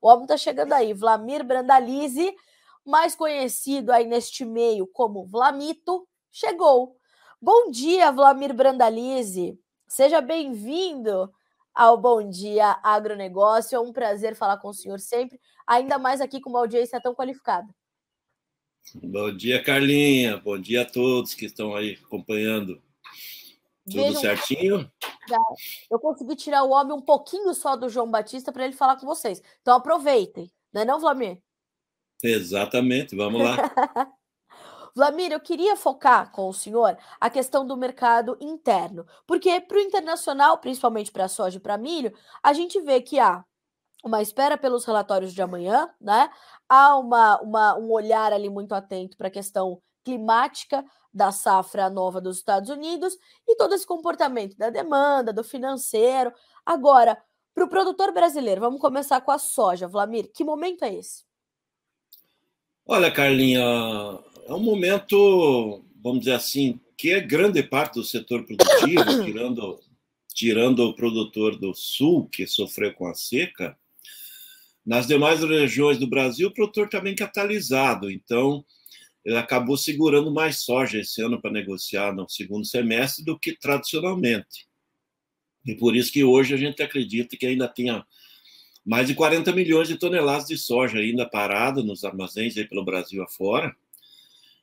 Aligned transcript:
O 0.00 0.08
homem 0.08 0.26
tá 0.26 0.36
chegando 0.36 0.72
aí, 0.72 0.94
Vlamir 0.94 1.44
Brandalize, 1.44 2.34
mais 2.86 3.16
conhecido 3.16 3.90
aí 3.90 4.06
neste 4.06 4.44
meio 4.44 4.86
como 4.86 5.26
Vlamito, 5.26 6.06
chegou. 6.30 6.96
Bom 7.40 7.70
dia, 7.70 8.12
Vlamir 8.12 8.54
Brandalize. 8.54 9.58
Seja 9.88 10.20
bem-vindo 10.20 11.32
ao 11.74 11.96
Bom 11.96 12.28
Dia 12.28 12.78
Agronegócio. 12.82 13.74
É 13.74 13.80
um 13.80 13.92
prazer 13.92 14.36
falar 14.36 14.58
com 14.58 14.68
o 14.68 14.74
senhor 14.74 15.00
sempre, 15.00 15.40
ainda 15.66 15.98
mais 15.98 16.20
aqui 16.20 16.40
com 16.40 16.50
uma 16.50 16.60
audiência 16.60 17.00
tão 17.00 17.14
qualificada. 17.14 17.68
Bom 19.02 19.36
dia, 19.36 19.62
Carlinha. 19.62 20.36
Bom 20.36 20.58
dia 20.58 20.82
a 20.82 20.84
todos 20.84 21.34
que 21.34 21.46
estão 21.46 21.74
aí 21.74 21.98
acompanhando. 22.04 22.80
Tudo 23.88 24.02
Vejam, 24.02 24.20
certinho? 24.20 24.92
Eu 25.90 25.98
consegui 25.98 26.36
tirar 26.36 26.62
o 26.62 26.70
homem 26.70 26.92
um 26.92 27.00
pouquinho 27.00 27.52
só 27.54 27.76
do 27.76 27.88
João 27.88 28.10
Batista 28.10 28.52
para 28.52 28.64
ele 28.64 28.74
falar 28.74 28.96
com 28.96 29.06
vocês. 29.06 29.42
Então 29.60 29.76
aproveitem, 29.76 30.50
não 30.72 30.82
é 30.82 30.84
não, 30.84 31.00
Vlamir? 31.00 31.42
Exatamente, 32.22 33.14
vamos 33.14 33.42
lá. 33.42 33.56
Vlamir, 34.94 35.30
eu 35.30 35.38
queria 35.38 35.76
focar 35.76 36.32
com 36.32 36.48
o 36.48 36.52
senhor 36.52 36.96
a 37.20 37.30
questão 37.30 37.64
do 37.64 37.76
mercado 37.76 38.36
interno, 38.40 39.06
porque 39.26 39.60
para 39.60 39.76
o 39.76 39.80
internacional, 39.80 40.58
principalmente 40.58 41.12
para 41.12 41.28
soja 41.28 41.58
e 41.58 41.60
para 41.60 41.78
milho, 41.78 42.12
a 42.42 42.52
gente 42.52 42.80
vê 42.80 43.00
que 43.00 43.18
há 43.18 43.44
uma 44.04 44.22
espera 44.22 44.56
pelos 44.56 44.84
relatórios 44.84 45.32
de 45.32 45.42
amanhã, 45.42 45.88
né? 46.00 46.30
Há 46.68 46.96
uma, 46.96 47.40
uma 47.40 47.78
um 47.78 47.90
olhar 47.92 48.32
ali 48.32 48.48
muito 48.48 48.74
atento 48.74 49.16
para 49.16 49.28
a 49.28 49.30
questão 49.30 49.80
climática 50.04 50.84
da 51.12 51.32
safra 51.32 51.90
nova 51.90 52.20
dos 52.20 52.38
Estados 52.38 52.70
Unidos 52.70 53.16
e 53.46 53.56
todo 53.56 53.74
esse 53.74 53.86
comportamento 53.86 54.56
da 54.56 54.70
demanda, 54.70 55.32
do 55.32 55.42
financeiro. 55.42 56.32
Agora, 56.64 57.20
para 57.54 57.64
o 57.64 57.68
produtor 57.68 58.12
brasileiro, 58.12 58.60
vamos 58.60 58.80
começar 58.80 59.20
com 59.20 59.32
a 59.32 59.38
soja. 59.38 59.88
Vlamir, 59.88 60.30
que 60.32 60.44
momento 60.44 60.84
é 60.84 60.94
esse? 60.94 61.24
Olha, 62.86 63.10
Carlinha, 63.10 63.60
é 64.46 64.52
um 64.54 64.62
momento, 64.62 65.84
vamos 66.02 66.20
dizer 66.20 66.34
assim, 66.34 66.80
que 66.96 67.10
é 67.10 67.20
grande 67.20 67.62
parte 67.62 67.94
do 67.94 68.04
setor 68.04 68.44
produtivo, 68.44 69.04
tirando, 69.24 69.80
tirando 70.32 70.80
o 70.84 70.94
produtor 70.94 71.58
do 71.58 71.74
sul, 71.74 72.28
que 72.28 72.46
sofreu 72.46 72.94
com 72.94 73.06
a 73.06 73.14
seca, 73.14 73.76
nas 74.88 75.06
demais 75.06 75.42
regiões 75.42 75.98
do 75.98 76.08
Brasil, 76.08 76.48
o 76.48 76.54
produtor 76.54 76.86
está 76.86 76.98
bem 76.98 77.14
catalisado, 77.14 78.10
então 78.10 78.64
ele 79.28 79.36
acabou 79.36 79.76
segurando 79.76 80.32
mais 80.32 80.60
soja 80.60 81.00
esse 81.00 81.20
ano 81.20 81.38
para 81.38 81.50
negociar 81.50 82.14
no 82.14 82.26
segundo 82.26 82.64
semestre 82.64 83.22
do 83.22 83.38
que 83.38 83.52
tradicionalmente. 83.52 84.66
E 85.66 85.74
por 85.74 85.94
isso 85.94 86.10
que 86.10 86.24
hoje 86.24 86.54
a 86.54 86.56
gente 86.56 86.82
acredita 86.82 87.36
que 87.36 87.44
ainda 87.44 87.68
tenha 87.68 88.06
mais 88.82 89.06
de 89.06 89.14
40 89.14 89.52
milhões 89.52 89.86
de 89.86 89.98
toneladas 89.98 90.48
de 90.48 90.56
soja 90.56 90.98
ainda 90.98 91.28
parada 91.28 91.82
nos 91.82 92.04
armazéns 92.04 92.56
aí 92.56 92.66
pelo 92.66 92.86
Brasil 92.86 93.22
afora, 93.22 93.76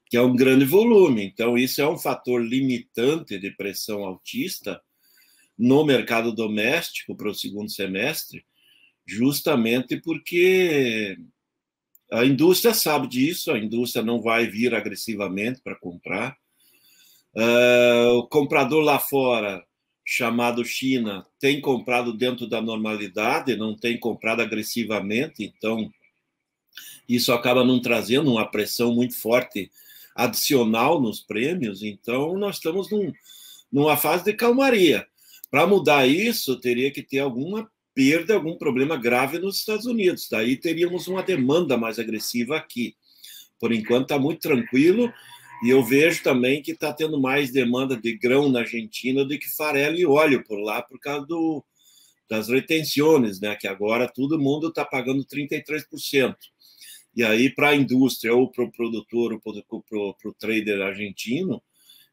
que 0.10 0.18
é 0.18 0.22
um 0.22 0.36
grande 0.36 0.66
volume. 0.66 1.24
Então, 1.24 1.56
isso 1.56 1.80
é 1.80 1.88
um 1.88 2.00
fator 2.00 2.44
limitante 2.44 3.38
de 3.38 3.52
pressão 3.52 4.04
altista 4.04 4.82
no 5.56 5.86
mercado 5.86 6.34
doméstico 6.34 7.16
para 7.16 7.30
o 7.30 7.36
segundo 7.36 7.70
semestre, 7.70 8.44
justamente 9.06 9.98
porque 9.98 11.20
a 12.12 12.26
indústria 12.26 12.74
sabe 12.74 13.08
disso, 13.08 13.52
a 13.52 13.58
indústria 13.58 14.04
não 14.04 14.22
vai 14.22 14.48
vir 14.48 14.74
agressivamente 14.76 15.62
para 15.62 15.76
comprar. 15.76 16.38
Uh, 17.36 18.20
o 18.20 18.28
comprador 18.28 18.84
lá 18.84 19.00
fora, 19.00 19.64
chamado 20.06 20.64
China, 20.64 21.26
tem 21.40 21.60
comprado 21.60 22.14
dentro 22.14 22.48
da 22.48 22.62
normalidade, 22.62 23.58
não 23.58 23.76
tem 23.76 24.00
comprado 24.00 24.42
agressivamente, 24.42 25.44
então 25.44 25.92
isso 27.10 27.34
acaba 27.34 27.64
não 27.64 27.82
trazendo 27.82 28.32
uma 28.32 28.50
pressão 28.50 28.94
muito 28.94 29.16
forte 29.16 29.72
adicional 30.16 31.02
nos 31.02 31.20
prêmios, 31.20 31.84
então 31.84 32.38
nós 32.38 32.56
estamos 32.56 32.90
num, 32.90 33.12
numa 33.72 33.98
fase 33.98 34.24
de 34.24 34.34
calmaria. 34.34 35.06
Para 35.52 35.68
mudar 35.68 36.08
isso, 36.08 36.60
teria 36.60 36.92
que 36.92 37.04
ter 37.04 37.20
alguma 37.20 37.70
perda, 37.96 38.36
algum 38.36 38.58
problema 38.58 38.98
grave 38.98 39.40
nos 39.40 39.58
Estados 39.58 39.86
Unidos. 39.86 40.28
Daí 40.30 40.58
teríamos 40.58 41.08
uma 41.08 41.24
demanda 41.24 41.78
mais 41.78 41.98
agressiva 41.98 42.58
aqui. 42.58 42.96
Por 43.58 43.72
enquanto 43.72 44.04
está 44.04 44.20
muito 44.20 44.42
tranquilo 44.42 45.12
e 45.64 45.70
eu 45.70 45.84
vejo 45.84 46.22
também 46.22 46.62
que 46.62 46.72
está 46.72 46.94
tendo 46.94 47.20
mais 47.20 47.52
demanda 47.52 47.96
de 47.96 48.16
grão 48.18 48.52
na 48.52 48.60
Argentina 48.60 49.24
do 49.24 49.40
que 49.40 49.48
farelo 49.56 49.98
e 49.98 50.06
óleo 50.06 50.44
por 50.44 50.60
lá 50.60 50.82
por 50.82 51.00
causa 51.00 51.26
do, 51.26 51.64
das 52.30 52.50
retenções, 52.50 53.40
né? 53.40 53.56
Que 53.56 53.68
agora 53.68 54.12
todo 54.12 54.40
mundo 54.40 54.68
está 54.68 54.84
pagando 54.84 55.24
33%. 55.26 56.36
E 57.16 57.24
aí, 57.24 57.50
para 57.50 57.70
a 57.70 57.76
indústria, 57.76 58.36
ou 58.36 58.52
para 58.52 58.66
o 58.66 58.72
produtor, 58.72 59.34
ou 59.34 59.40
para 59.40 60.30
o 60.30 60.34
trader 60.38 60.82
argentino, 60.82 61.64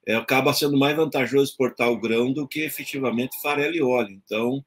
é, 0.06 0.15
acaba 0.15 0.54
sendo 0.54 0.78
mais 0.78 0.97
vantajoso 0.97 1.50
exportar 1.50 1.91
o 1.91 2.00
grão 2.00 2.32
do 2.32 2.47
que 2.47 2.60
efetivamente 2.60 3.41
farelo 3.42 3.75
e 3.75 3.82
óleo. 3.82 4.21
Então, 4.25 4.65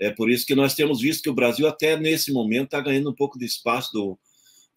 é 0.00 0.10
por 0.10 0.30
isso 0.30 0.46
que 0.46 0.54
nós 0.54 0.74
temos 0.74 1.00
visto 1.00 1.22
que 1.22 1.30
o 1.30 1.34
Brasil, 1.34 1.66
até 1.66 1.96
nesse 1.96 2.32
momento, 2.32 2.66
está 2.66 2.80
ganhando 2.80 3.10
um 3.10 3.14
pouco 3.14 3.38
de 3.38 3.44
espaço 3.44 3.92
do, 3.92 4.18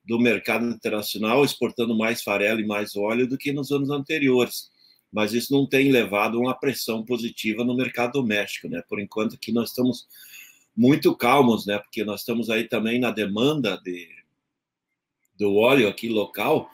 do 0.04 0.20
mercado 0.20 0.66
internacional, 0.66 1.46
exportando 1.46 1.96
mais 1.96 2.24
farelo 2.24 2.60
e 2.60 2.66
mais 2.66 2.96
óleo 2.96 3.28
do 3.28 3.38
que 3.38 3.52
nos 3.52 3.72
anos 3.72 3.90
anteriores. 3.90 4.72
Mas 5.12 5.34
isso 5.34 5.54
não 5.54 5.68
tem 5.68 5.92
levado 5.92 6.38
a 6.38 6.42
uma 6.42 6.56
pressão 6.56 7.04
positiva 7.04 7.64
no 7.64 7.76
mercado 7.76 8.14
doméstico, 8.14 8.68
né? 8.68 8.82
Por 8.88 9.00
enquanto 9.00 9.38
que 9.38 9.52
nós 9.52 9.70
estamos 9.70 10.08
muito 10.76 11.16
calmos, 11.16 11.66
né? 11.66 11.78
Porque 11.78 12.04
nós 12.04 12.22
estamos 12.22 12.50
aí 12.50 12.64
também 12.68 13.00
na 13.00 13.12
demanda 13.12 13.80
de, 13.84 14.08
do 15.38 15.54
óleo 15.56 15.88
aqui 15.88 16.08
local, 16.10 16.70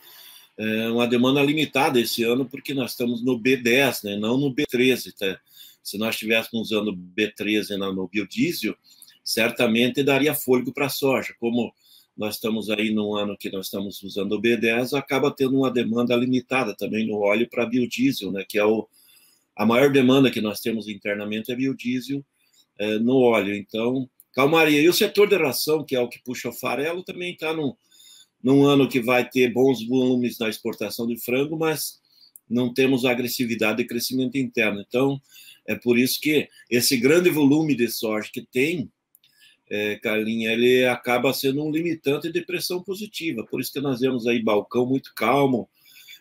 é 0.57 0.89
uma 0.89 1.07
demanda 1.07 1.41
limitada 1.41 1.99
esse 1.99 2.23
ano, 2.23 2.45
porque 2.45 2.73
nós 2.73 2.91
estamos 2.91 3.23
no 3.23 3.39
B10, 3.39 4.03
né? 4.03 4.15
Não 4.15 4.37
no 4.37 4.53
B13, 4.53 5.13
tá? 5.17 5.39
Se 5.87 5.97
nós 5.97 6.15
estivéssemos 6.15 6.69
usando 6.69 6.93
B13 6.93 7.77
no 7.77 8.09
biodiesel, 8.09 8.75
certamente 9.23 10.03
daria 10.03 10.35
fôlego 10.35 10.73
para 10.73 10.87
a 10.87 10.89
soja. 10.89 11.33
Como 11.39 11.73
nós 12.17 12.35
estamos 12.35 12.69
aí 12.69 12.93
num 12.93 13.15
ano 13.15 13.37
que 13.37 13.49
nós 13.49 13.67
estamos 13.67 14.03
usando 14.03 14.33
o 14.33 14.41
B10, 14.41 14.97
acaba 14.97 15.31
tendo 15.31 15.55
uma 15.55 15.71
demanda 15.71 16.13
limitada 16.13 16.75
também 16.75 17.07
no 17.07 17.19
óleo 17.19 17.47
para 17.49 17.65
biodiesel, 17.65 18.33
né? 18.33 18.43
Que 18.45 18.59
é 18.59 18.65
o, 18.65 18.85
a 19.55 19.65
maior 19.65 19.89
demanda 19.89 20.29
que 20.29 20.41
nós 20.41 20.59
temos 20.59 20.89
internamente 20.89 21.53
é 21.53 21.55
biodiesel 21.55 22.21
é, 22.77 22.99
no 22.99 23.15
óleo. 23.19 23.55
Então, 23.55 24.09
calmaria. 24.33 24.81
E 24.81 24.89
o 24.89 24.93
setor 24.93 25.29
de 25.29 25.37
ração, 25.37 25.85
que 25.85 25.95
é 25.95 26.01
o 26.01 26.09
que 26.09 26.19
puxa 26.21 26.49
o 26.49 26.53
farelo, 26.53 27.01
também 27.01 27.31
está 27.31 27.53
num, 27.53 27.73
num 28.43 28.65
ano 28.65 28.89
que 28.89 28.99
vai 28.99 29.29
ter 29.29 29.53
bons 29.53 29.87
volumes 29.87 30.37
na 30.37 30.49
exportação 30.49 31.07
de 31.07 31.17
frango, 31.17 31.57
mas 31.57 32.01
não 32.49 32.73
temos 32.73 33.05
agressividade 33.05 33.77
de 33.77 33.85
crescimento 33.85 34.37
interno. 34.37 34.83
Então, 34.87 35.21
é 35.65 35.75
por 35.75 35.97
isso 35.97 36.19
que 36.19 36.47
esse 36.69 36.97
grande 36.97 37.29
volume 37.29 37.75
de 37.75 37.89
soja 37.89 38.29
que 38.31 38.41
tem, 38.41 38.89
é, 39.69 39.97
Carlinha, 39.97 40.51
ele 40.51 40.85
acaba 40.85 41.33
sendo 41.33 41.63
um 41.63 41.71
limitante 41.71 42.31
de 42.31 42.41
pressão 42.41 42.81
positiva. 42.81 43.45
Por 43.45 43.59
isso 43.59 43.73
que 43.73 43.81
nós 43.81 43.99
vemos 43.99 44.25
aí 44.25 44.41
balcão 44.41 44.85
muito 44.85 45.13
calmo, 45.13 45.69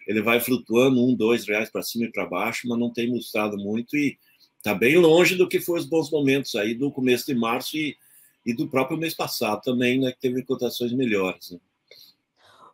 ele 0.06 0.22
vai 0.22 0.40
flutuando 0.40 1.04
um, 1.04 1.14
dois 1.14 1.46
reais 1.46 1.70
para 1.70 1.82
cima 1.82 2.06
e 2.06 2.12
para 2.12 2.26
baixo, 2.26 2.68
mas 2.68 2.78
não 2.78 2.92
tem 2.92 3.10
mostrado 3.10 3.56
muito 3.56 3.96
e 3.96 4.18
está 4.56 4.74
bem 4.74 4.96
longe 4.96 5.36
do 5.36 5.48
que 5.48 5.60
foram 5.60 5.80
os 5.80 5.88
bons 5.88 6.10
momentos 6.10 6.54
aí 6.54 6.74
do 6.74 6.90
começo 6.90 7.26
de 7.26 7.34
março 7.34 7.76
e, 7.76 7.96
e 8.44 8.52
do 8.52 8.68
próprio 8.68 8.98
mês 8.98 9.14
passado 9.14 9.62
também, 9.62 10.00
né, 10.00 10.12
que 10.12 10.20
teve 10.20 10.42
cotações 10.42 10.92
melhores. 10.92 11.50
Né? 11.50 11.58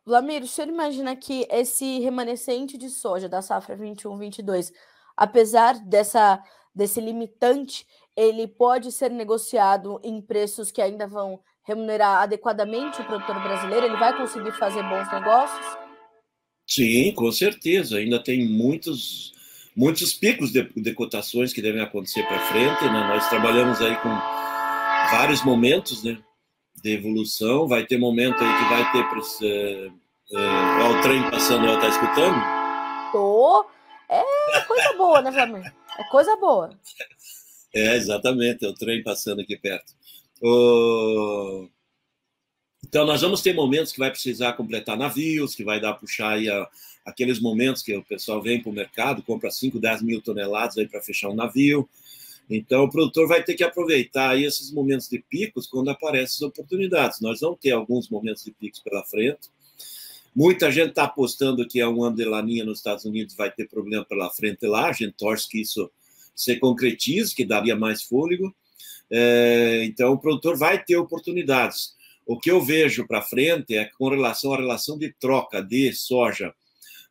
Vlamir, 0.04 0.42
o 0.42 0.48
senhor 0.48 0.68
imagina 0.68 1.14
que 1.14 1.46
esse 1.50 2.00
remanescente 2.00 2.76
de 2.76 2.90
soja 2.90 3.28
da 3.28 3.40
safra 3.40 3.76
21-22, 3.76 4.72
apesar 5.16 5.78
dessa 5.78 6.42
desse 6.74 7.00
limitante, 7.00 7.86
ele 8.16 8.46
pode 8.46 8.90
ser 8.90 9.10
negociado 9.10 10.00
em 10.02 10.20
preços 10.20 10.70
que 10.70 10.80
ainda 10.80 11.06
vão 11.06 11.40
remunerar 11.64 12.22
adequadamente 12.22 13.00
o 13.00 13.04
produtor 13.04 13.40
brasileiro? 13.42 13.86
Ele 13.86 13.96
vai 13.96 14.16
conseguir 14.16 14.52
fazer 14.52 14.82
bons 14.82 15.10
negócios? 15.12 15.78
Sim, 16.66 17.12
com 17.14 17.30
certeza. 17.30 17.98
Ainda 17.98 18.22
tem 18.22 18.46
muitos, 18.46 19.32
muitos 19.76 20.12
picos 20.14 20.50
de, 20.50 20.62
de 20.74 20.94
cotações 20.94 21.52
que 21.52 21.62
devem 21.62 21.82
acontecer 21.82 22.26
para 22.26 22.38
frente. 22.46 22.84
Né? 22.84 23.08
Nós 23.08 23.28
trabalhamos 23.28 23.80
aí 23.80 23.94
com 23.96 24.08
vários 25.10 25.44
momentos 25.44 26.02
né, 26.02 26.18
de 26.82 26.94
evolução. 26.94 27.68
Vai 27.68 27.86
ter 27.86 27.98
momento 27.98 28.36
aí 28.40 28.58
que 28.58 28.64
vai 28.68 28.92
ter. 28.92 29.02
Uh, 29.02 29.92
uh, 30.36 30.98
o 30.98 31.02
trem 31.02 31.30
passando, 31.30 31.66
ela 31.66 31.76
está 31.76 31.88
escutando? 31.88 32.36
Tô. 33.12 33.66
É 34.08 34.60
coisa 34.62 34.92
boa, 34.94 35.22
né, 35.22 35.32
Flamengo? 35.32 35.66
É 35.98 36.04
coisa 36.10 36.36
boa. 36.36 36.70
É, 37.74 37.96
exatamente, 37.96 38.64
é 38.64 38.68
o 38.68 38.74
trem 38.74 39.02
passando 39.02 39.40
aqui 39.40 39.56
perto. 39.56 39.94
O... 40.42 41.68
Então, 42.84 43.06
nós 43.06 43.22
vamos 43.22 43.40
ter 43.40 43.54
momentos 43.54 43.92
que 43.92 43.98
vai 43.98 44.10
precisar 44.10 44.52
completar 44.52 44.98
navios, 44.98 45.54
que 45.54 45.64
vai 45.64 45.80
dar 45.80 45.94
puxar 45.94 46.34
aí 46.34 46.50
a, 46.50 46.68
aqueles 47.06 47.40
momentos 47.40 47.82
que 47.82 47.96
o 47.96 48.04
pessoal 48.04 48.42
vem 48.42 48.60
para 48.60 48.70
o 48.70 48.74
mercado, 48.74 49.22
compra 49.22 49.50
5, 49.50 49.78
10 49.78 50.02
mil 50.02 50.20
toneladas 50.20 50.76
aí 50.76 50.86
para 50.86 51.00
fechar 51.00 51.30
um 51.30 51.34
navio. 51.34 51.88
Então, 52.48 52.84
o 52.84 52.90
produtor 52.90 53.26
vai 53.26 53.42
ter 53.42 53.54
que 53.54 53.64
aproveitar 53.64 54.38
esses 54.38 54.70
momentos 54.70 55.08
de 55.08 55.18
picos 55.18 55.66
quando 55.66 55.90
aparecem 55.90 56.36
as 56.36 56.42
oportunidades. 56.42 57.20
Nós 57.20 57.40
vamos 57.40 57.58
ter 57.60 57.70
alguns 57.70 58.08
momentos 58.08 58.44
de 58.44 58.50
picos 58.50 58.80
pela 58.80 59.04
frente. 59.04 59.50
Muita 60.34 60.70
gente 60.70 60.90
está 60.90 61.04
apostando 61.04 61.66
que 61.66 61.80
a 61.80 61.88
um 61.88 62.02
ano 62.02 62.16
de 62.16 62.24
laninha 62.24 62.64
nos 62.64 62.78
Estados 62.78 63.04
Unidos 63.04 63.34
vai 63.34 63.50
ter 63.50 63.68
problema 63.68 64.04
pela 64.04 64.30
frente 64.30 64.66
lá. 64.66 64.88
A 64.88 64.92
gente 64.92 65.12
torce 65.12 65.48
que 65.48 65.60
isso 65.60 65.90
se 66.34 66.56
concretize, 66.56 67.34
que 67.34 67.44
daria 67.44 67.76
mais 67.76 68.02
fôlego. 68.02 68.54
É, 69.10 69.84
então, 69.84 70.12
o 70.12 70.18
produtor 70.18 70.56
vai 70.56 70.82
ter 70.82 70.96
oportunidades. 70.96 71.94
O 72.26 72.38
que 72.38 72.50
eu 72.50 72.62
vejo 72.62 73.06
para 73.06 73.20
frente 73.20 73.76
é 73.76 73.84
que, 73.84 73.92
com 73.92 74.08
relação 74.08 74.54
à 74.54 74.56
relação 74.56 74.96
de 74.98 75.12
troca 75.12 75.62
de 75.62 75.92
soja 75.92 76.54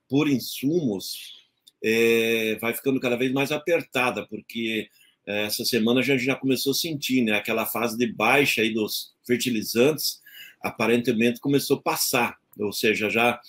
por 0.10 0.28
insumos, 0.28 1.42
é, 1.84 2.58
vai 2.60 2.74
ficando 2.74 3.00
cada 3.00 3.16
vez 3.16 3.32
mais 3.32 3.52
apertada, 3.52 4.26
porque 4.26 4.88
é, 4.88 5.01
essa 5.40 5.66
semana 5.66 6.00
a 6.00 6.04
gente 6.04 6.24
já 6.24 6.36
começou 6.36 6.72
a 6.72 6.76
sentir, 6.76 7.22
né? 7.24 7.34
Aquela 7.34 7.66
fase 7.66 7.98
de 7.98 8.08
baixa 8.08 8.62
aí 8.62 8.74
dos 8.74 9.14
fertilizantes, 9.26 10.22
aparentemente 10.62 11.40
começou 11.40 11.78
a 11.78 11.82
passar, 11.82 12.38
ou 12.58 12.72
seja, 12.72 13.10
já 13.10 13.40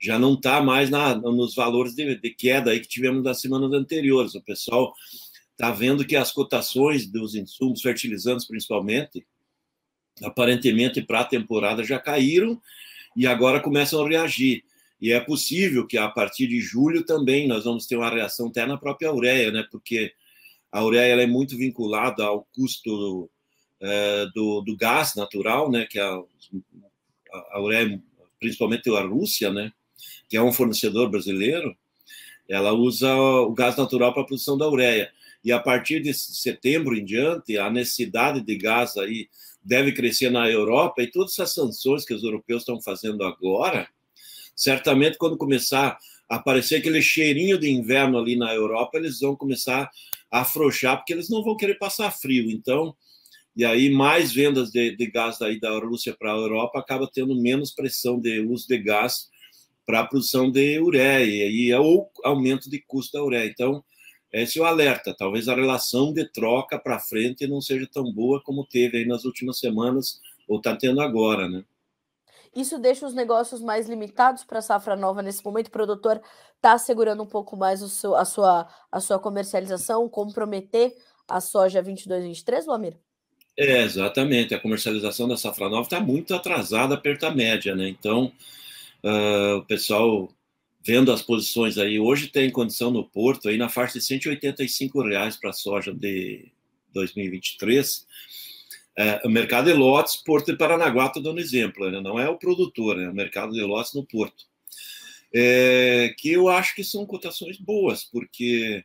já 0.00 0.18
não 0.18 0.34
está 0.34 0.60
mais 0.60 0.90
na, 0.90 1.14
nos 1.14 1.54
valores 1.54 1.94
de, 1.94 2.16
de, 2.16 2.30
queda 2.30 2.72
aí 2.72 2.80
que 2.80 2.88
tivemos 2.88 3.22
nas 3.22 3.40
semanas 3.40 3.72
anteriores. 3.72 4.34
O 4.34 4.42
pessoal 4.42 4.92
está 5.52 5.70
vendo 5.70 6.04
que 6.04 6.16
as 6.16 6.32
cotações 6.32 7.06
dos 7.06 7.36
insumos 7.36 7.80
fertilizantes, 7.80 8.44
principalmente, 8.44 9.24
aparentemente 10.20 11.00
para 11.00 11.20
a 11.20 11.24
temporada 11.24 11.84
já 11.84 12.00
caíram 12.00 12.60
e 13.16 13.28
agora 13.28 13.60
começam 13.60 14.04
a 14.04 14.08
reagir. 14.08 14.64
E 15.00 15.12
é 15.12 15.20
possível 15.20 15.86
que 15.86 15.96
a 15.96 16.08
partir 16.08 16.48
de 16.48 16.60
julho 16.60 17.04
também 17.04 17.46
nós 17.46 17.62
vamos 17.62 17.86
ter 17.86 17.96
uma 17.96 18.10
reação 18.10 18.48
até 18.48 18.66
na 18.66 18.76
própria 18.76 19.12
ureia, 19.12 19.52
né? 19.52 19.64
Porque 19.70 20.12
a 20.72 20.82
ureia 20.82 21.20
é 21.20 21.26
muito 21.26 21.56
vinculada 21.56 22.24
ao 22.24 22.48
custo 22.54 23.30
é, 23.78 24.26
do, 24.34 24.62
do, 24.62 24.74
gás 24.74 25.14
natural, 25.14 25.70
né? 25.70 25.86
Que 25.88 26.00
a, 26.00 26.18
a, 27.52 27.60
ureia, 27.60 28.02
principalmente 28.40 28.88
a 28.90 29.02
Rússia, 29.02 29.52
né? 29.52 29.70
Que 30.30 30.36
é 30.38 30.42
um 30.42 30.52
fornecedor 30.52 31.10
brasileiro, 31.10 31.76
ela 32.48 32.72
usa 32.72 33.14
o 33.14 33.52
gás 33.52 33.76
natural 33.76 34.14
para 34.14 34.22
a 34.22 34.26
produção 34.26 34.56
da 34.56 34.68
ureia. 34.68 35.12
E 35.44 35.52
a 35.52 35.58
partir 35.58 36.00
de 36.00 36.14
setembro 36.14 36.96
em 36.96 37.04
diante, 37.04 37.58
a 37.58 37.68
necessidade 37.68 38.40
de 38.40 38.56
gás 38.56 38.96
aí 38.96 39.28
deve 39.62 39.92
crescer 39.92 40.30
na 40.30 40.48
Europa 40.48 41.02
e 41.02 41.10
todas 41.10 41.32
essas 41.32 41.52
sanções 41.52 42.04
que 42.04 42.14
os 42.14 42.24
europeus 42.24 42.62
estão 42.62 42.80
fazendo 42.80 43.24
agora, 43.24 43.88
certamente 44.56 45.18
quando 45.18 45.36
começar 45.36 45.98
a 46.28 46.36
aparecer 46.36 46.76
aquele 46.76 47.02
cheirinho 47.02 47.58
de 47.58 47.70
inverno 47.70 48.18
ali 48.18 48.36
na 48.36 48.54
Europa, 48.54 48.98
eles 48.98 49.20
vão 49.20 49.36
começar 49.36 49.90
afrouxar, 50.32 50.96
porque 50.96 51.12
eles 51.12 51.28
não 51.28 51.44
vão 51.44 51.56
querer 51.56 51.74
passar 51.74 52.10
frio. 52.10 52.50
Então, 52.50 52.96
e 53.54 53.64
aí 53.64 53.90
mais 53.90 54.32
vendas 54.32 54.70
de, 54.70 54.96
de 54.96 55.06
gás 55.10 55.38
daí 55.38 55.60
da 55.60 55.78
Rússia 55.78 56.16
para 56.18 56.32
a 56.32 56.36
Europa 56.36 56.78
acaba 56.78 57.08
tendo 57.12 57.38
menos 57.40 57.70
pressão 57.70 58.18
de 58.18 58.40
uso 58.40 58.66
de 58.66 58.78
gás 58.78 59.30
para 59.84 60.00
a 60.00 60.06
produção 60.06 60.50
de 60.50 60.80
ureia, 60.80 61.50
e 61.50 61.70
é 61.70 61.78
ou 61.78 62.10
aumento 62.24 62.70
de 62.70 62.80
custo 62.80 63.18
da 63.18 63.24
ureia. 63.24 63.50
Então, 63.50 63.84
esse 64.32 64.58
é 64.58 64.62
o 64.62 64.64
alerta. 64.64 65.14
Talvez 65.14 65.48
a 65.48 65.54
relação 65.54 66.12
de 66.14 66.24
troca 66.32 66.78
para 66.78 66.98
frente 66.98 67.46
não 67.46 67.60
seja 67.60 67.86
tão 67.92 68.10
boa 68.10 68.40
como 68.42 68.64
teve 68.64 68.98
aí 68.98 69.06
nas 69.06 69.24
últimas 69.24 69.58
semanas, 69.58 70.20
ou 70.48 70.56
está 70.58 70.74
tendo 70.74 71.00
agora, 71.00 71.48
né? 71.48 71.64
Isso 72.54 72.78
deixa 72.78 73.06
os 73.06 73.14
negócios 73.14 73.62
mais 73.62 73.88
limitados 73.88 74.44
para 74.44 74.58
a 74.58 74.62
safra 74.62 74.94
nova 74.94 75.22
nesse 75.22 75.44
momento. 75.44 75.68
O 75.68 75.70
produtor 75.70 76.20
está 76.56 76.76
segurando 76.76 77.22
um 77.22 77.26
pouco 77.26 77.56
mais 77.56 77.82
o 77.82 77.88
seu, 77.88 78.14
a, 78.14 78.24
sua, 78.24 78.68
a 78.90 79.00
sua 79.00 79.18
comercialização, 79.18 80.08
comprometer 80.08 80.94
a 81.26 81.40
soja 81.40 81.80
22, 81.80 82.24
23, 82.24 82.66
Lamir? 82.66 82.96
É, 83.56 83.82
exatamente. 83.82 84.54
A 84.54 84.60
comercialização 84.60 85.26
da 85.26 85.36
safra 85.36 85.68
nova 85.68 85.82
está 85.82 86.00
muito 86.00 86.34
atrasada 86.34 86.96
perto 86.96 87.22
da 87.22 87.30
média, 87.30 87.74
né? 87.74 87.88
Então, 87.88 88.32
uh, 89.02 89.56
o 89.58 89.64
pessoal 89.64 90.28
vendo 90.84 91.12
as 91.12 91.22
posições 91.22 91.78
aí, 91.78 91.98
hoje 91.98 92.26
tem 92.28 92.50
condição 92.50 92.90
no 92.90 93.04
Porto 93.08 93.48
aí 93.48 93.56
na 93.56 93.68
faixa 93.68 93.98
de 93.98 94.04
185 94.04 95.02
reais 95.02 95.36
para 95.36 95.50
a 95.50 95.54
soja 95.54 95.94
de 95.94 96.50
2023 96.92 98.06
é, 98.96 99.22
o 99.24 99.30
mercado 99.30 99.70
de 99.70 99.72
lotes, 99.72 100.16
Porto 100.16 100.52
de 100.52 100.58
Paranaguá, 100.58 101.06
estou 101.06 101.22
dando 101.22 101.40
exemplo, 101.40 101.90
né? 101.90 102.00
não 102.00 102.18
é 102.18 102.28
o 102.28 102.38
produtor, 102.38 103.00
é 103.00 103.08
o 103.08 103.14
mercado 103.14 103.52
de 103.52 103.62
lotes 103.62 103.94
no 103.94 104.04
Porto. 104.04 104.44
É, 105.34 106.14
que 106.18 106.30
eu 106.32 106.48
acho 106.48 106.74
que 106.74 106.84
são 106.84 107.06
cotações 107.06 107.56
boas, 107.56 108.04
porque 108.04 108.84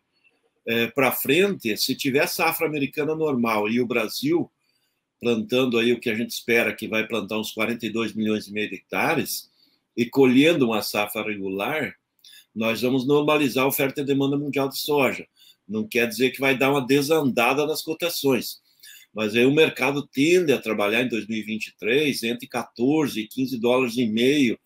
é, 0.65 0.87
para 0.87 1.11
frente, 1.11 1.75
se 1.75 1.93
tiver 1.93 2.25
safra 2.27 2.67
americana 2.67 3.13
normal 3.15 3.69
e 3.69 3.81
o 3.81 3.85
Brasil 3.85 4.49
plantando 5.19 5.77
aí 5.77 5.91
o 5.91 5.99
que 5.99 6.09
a 6.09 6.15
gente 6.15 6.29
espera, 6.29 6.73
que 6.73 6.87
vai 6.87 7.05
plantar 7.05 7.37
uns 7.37 7.51
42 7.51 8.13
milhões 8.13 8.47
e 8.47 8.53
meio 8.53 8.69
de 8.69 8.75
hectares, 8.75 9.49
e 9.95 10.05
colhendo 10.05 10.67
uma 10.67 10.81
safra 10.81 11.23
regular, 11.23 11.95
nós 12.55 12.81
vamos 12.81 13.05
normalizar 13.05 13.65
a 13.65 13.67
oferta 13.67 14.01
e 14.01 14.05
demanda 14.05 14.37
mundial 14.37 14.69
de 14.69 14.77
soja. 14.77 15.27
Não 15.67 15.87
quer 15.87 16.07
dizer 16.07 16.29
que 16.29 16.39
vai 16.39 16.55
dar 16.55 16.71
uma 16.71 16.85
desandada 16.85 17.65
nas 17.65 17.81
cotações 17.81 18.61
mas 19.17 19.35
aí 19.35 19.47
o 19.47 19.51
mercado 19.51 20.05
tende 20.05 20.53
a 20.53 20.61
trabalhar 20.61 21.01
em 21.01 21.09
2023 21.09 22.21
entre 22.21 22.47
14 22.47 23.19
e 23.19 23.27
15 23.27 23.57
dólares 23.57 23.97
e 23.97 24.05
meio. 24.05 24.59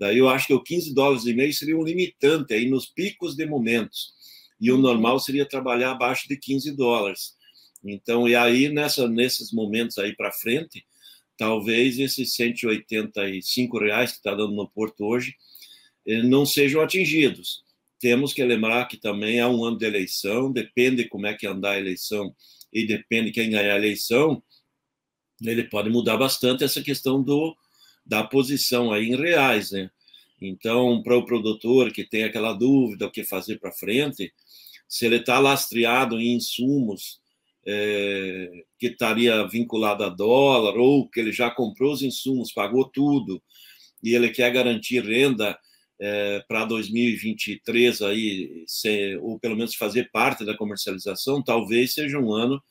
Daí 0.00 0.18
eu 0.18 0.28
acho 0.28 0.48
que 0.48 0.52
o 0.52 0.60
15 0.60 0.92
dólares 0.92 1.26
e 1.26 1.32
meio 1.32 1.52
seria 1.54 1.78
um 1.78 1.84
limitante 1.84 2.54
aí 2.54 2.68
nos 2.68 2.86
picos 2.86 3.36
de 3.36 3.46
momentos. 3.46 4.12
E 4.60 4.72
o 4.72 4.74
uhum. 4.74 4.80
normal 4.80 5.20
seria 5.20 5.48
trabalhar 5.48 5.92
abaixo 5.92 6.26
de 6.26 6.36
15 6.36 6.72
dólares. 6.72 7.36
Então, 7.84 8.28
e 8.28 8.34
aí 8.34 8.68
nessa, 8.68 9.06
nesses 9.08 9.52
momentos 9.52 9.96
aí 9.96 10.12
para 10.16 10.32
frente, 10.32 10.84
talvez 11.38 11.96
esses 11.96 12.34
185 12.34 13.78
reais 13.78 14.10
que 14.10 14.16
está 14.16 14.34
dando 14.34 14.56
no 14.56 14.68
Porto 14.68 15.04
hoje 15.04 15.36
eh, 16.04 16.20
não 16.24 16.44
sejam 16.44 16.82
atingidos. 16.82 17.62
Temos 18.00 18.32
que 18.32 18.42
lembrar 18.42 18.88
que 18.88 18.96
também 18.96 19.38
é 19.38 19.46
um 19.46 19.64
ano 19.64 19.78
de 19.78 19.86
eleição, 19.86 20.50
depende 20.50 21.08
como 21.08 21.28
é 21.28 21.34
que 21.34 21.46
andar 21.46 21.74
a 21.74 21.78
eleição 21.78 22.34
e 22.74 22.86
depende 22.86 23.26
de 23.26 23.32
quem 23.32 23.50
ganhar 23.50 23.72
a 23.72 23.78
eleição, 23.78 24.42
ele 25.40 25.64
pode 25.64 25.88
mudar 25.88 26.16
bastante 26.16 26.64
essa 26.64 26.82
questão 26.82 27.22
do, 27.22 27.56
da 28.04 28.24
posição 28.24 28.92
aí 28.92 29.08
em 29.08 29.16
reais, 29.16 29.70
né? 29.70 29.90
Então, 30.40 31.02
para 31.02 31.16
o 31.16 31.24
produtor 31.24 31.92
que 31.92 32.04
tem 32.04 32.24
aquela 32.24 32.52
dúvida 32.52 33.06
o 33.06 33.10
que 33.10 33.22
fazer 33.22 33.58
para 33.58 33.72
frente, 33.72 34.32
se 34.88 35.06
ele 35.06 35.16
está 35.16 35.38
lastreado 35.38 36.20
em 36.20 36.34
insumos 36.34 37.20
é, 37.66 38.50
que 38.78 38.88
estaria 38.88 39.46
vinculado 39.48 40.04
a 40.04 40.08
dólar, 40.08 40.76
ou 40.76 41.08
que 41.08 41.20
ele 41.20 41.32
já 41.32 41.50
comprou 41.50 41.92
os 41.92 42.02
insumos, 42.02 42.52
pagou 42.52 42.84
tudo, 42.90 43.42
e 44.02 44.14
ele 44.14 44.28
quer 44.30 44.52
garantir 44.52 45.02
renda 45.02 45.58
é, 46.00 46.44
para 46.48 46.64
2023 46.64 48.02
aí, 48.02 48.64
ser, 48.66 49.18
ou 49.22 49.38
pelo 49.38 49.56
menos 49.56 49.74
fazer 49.74 50.10
parte 50.10 50.44
da 50.44 50.56
comercialização, 50.56 51.42
talvez 51.42 51.94
seja 51.94 52.18
um 52.18 52.32
ano 52.32 52.62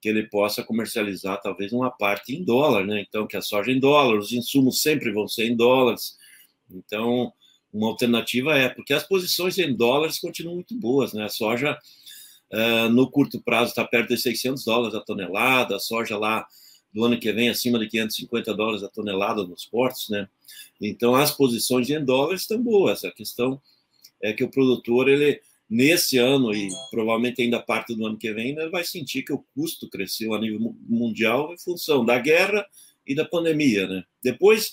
que 0.00 0.08
ele 0.08 0.26
possa 0.28 0.64
comercializar 0.64 1.40
talvez 1.42 1.72
uma 1.72 1.90
parte 1.90 2.34
em 2.34 2.42
dólar, 2.42 2.86
né? 2.86 3.04
Então, 3.06 3.26
que 3.26 3.36
a 3.36 3.42
soja 3.42 3.70
em 3.70 3.78
dólar, 3.78 4.18
os 4.18 4.32
insumos 4.32 4.80
sempre 4.80 5.12
vão 5.12 5.28
ser 5.28 5.44
em 5.44 5.56
dólares. 5.56 6.16
Então, 6.70 7.32
uma 7.72 7.88
alternativa 7.88 8.56
é, 8.56 8.68
porque 8.68 8.94
as 8.94 9.06
posições 9.06 9.58
em 9.58 9.76
dólares 9.76 10.18
continuam 10.18 10.56
muito 10.56 10.74
boas, 10.74 11.12
né? 11.12 11.24
A 11.24 11.28
soja 11.28 11.78
uh, 12.52 12.88
no 12.90 13.10
curto 13.10 13.40
prazo 13.42 13.70
está 13.70 13.84
perto 13.84 14.08
de 14.08 14.18
600 14.18 14.64
dólares 14.64 14.94
a 14.94 15.00
tonelada, 15.00 15.76
a 15.76 15.80
soja 15.80 16.16
lá 16.16 16.46
do 16.92 17.04
ano 17.04 17.18
que 17.18 17.32
vem 17.32 17.48
acima 17.48 17.78
de 17.78 17.88
550 17.88 18.54
dólares 18.54 18.82
a 18.82 18.88
tonelada 18.88 19.44
nos 19.44 19.64
portos, 19.64 20.08
né? 20.08 20.28
Então 20.80 21.14
as 21.14 21.30
posições 21.30 21.88
em 21.90 22.04
dólares 22.04 22.42
estão 22.42 22.62
boas. 22.62 23.04
A 23.04 23.10
questão 23.10 23.60
é 24.22 24.32
que 24.32 24.42
o 24.42 24.50
produtor 24.50 25.08
ele 25.08 25.40
nesse 25.68 26.18
ano 26.18 26.52
e 26.52 26.68
provavelmente 26.90 27.40
ainda 27.40 27.60
parte 27.60 27.94
do 27.94 28.04
ano 28.04 28.18
que 28.18 28.32
vem 28.32 28.58
ele 28.58 28.70
vai 28.70 28.82
sentir 28.82 29.22
que 29.22 29.32
o 29.32 29.44
custo 29.54 29.88
cresceu 29.88 30.34
a 30.34 30.40
nível 30.40 30.74
mundial 30.88 31.54
em 31.54 31.58
função 31.58 32.04
da 32.04 32.18
guerra 32.18 32.66
e 33.06 33.14
da 33.14 33.24
pandemia, 33.24 33.86
né? 33.86 34.04
Depois 34.22 34.72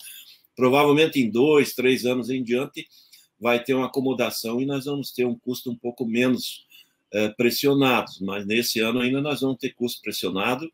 provavelmente 0.56 1.20
em 1.20 1.30
dois, 1.30 1.76
três 1.76 2.04
anos 2.06 2.32
em 2.32 2.44
diante 2.44 2.88
vai 3.40 3.64
ter 3.64 3.76
uma 3.76 3.86
acomodação 3.86 4.60
e 4.60 4.66
nós 4.66 4.86
vamos 4.86 5.12
ter 5.12 5.26
um 5.26 5.38
custo 5.38 5.70
um 5.70 5.76
pouco 5.76 6.04
menos 6.04 6.66
é, 7.14 7.30
pressionados, 7.30 8.20
mas 8.20 8.46
nesse 8.46 8.80
ano 8.80 9.00
ainda 9.00 9.22
nós 9.22 9.42
vamos 9.42 9.58
ter 9.58 9.74
custo 9.74 10.02
pressionado 10.02 10.68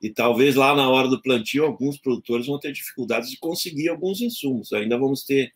e 0.00 0.10
talvez 0.10 0.54
lá 0.54 0.74
na 0.74 0.88
hora 0.88 1.08
do 1.08 1.20
plantio 1.20 1.64
alguns 1.64 1.98
produtores 1.98 2.46
vão 2.46 2.58
ter 2.58 2.72
dificuldades 2.72 3.30
de 3.30 3.38
conseguir 3.38 3.88
alguns 3.88 4.20
insumos. 4.20 4.72
Ainda 4.72 4.96
vamos 4.96 5.24
ter 5.24 5.52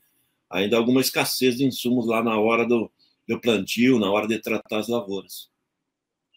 ainda 0.51 0.77
alguma 0.77 1.01
escassez 1.01 1.57
de 1.57 1.65
insumos 1.65 2.07
lá 2.07 2.23
na 2.23 2.39
hora 2.39 2.67
do, 2.67 2.91
do 3.27 3.41
plantio, 3.41 3.99
na 3.99 4.11
hora 4.11 4.27
de 4.27 4.39
tratar 4.39 4.79
as 4.79 4.89
lavouras. 4.89 5.51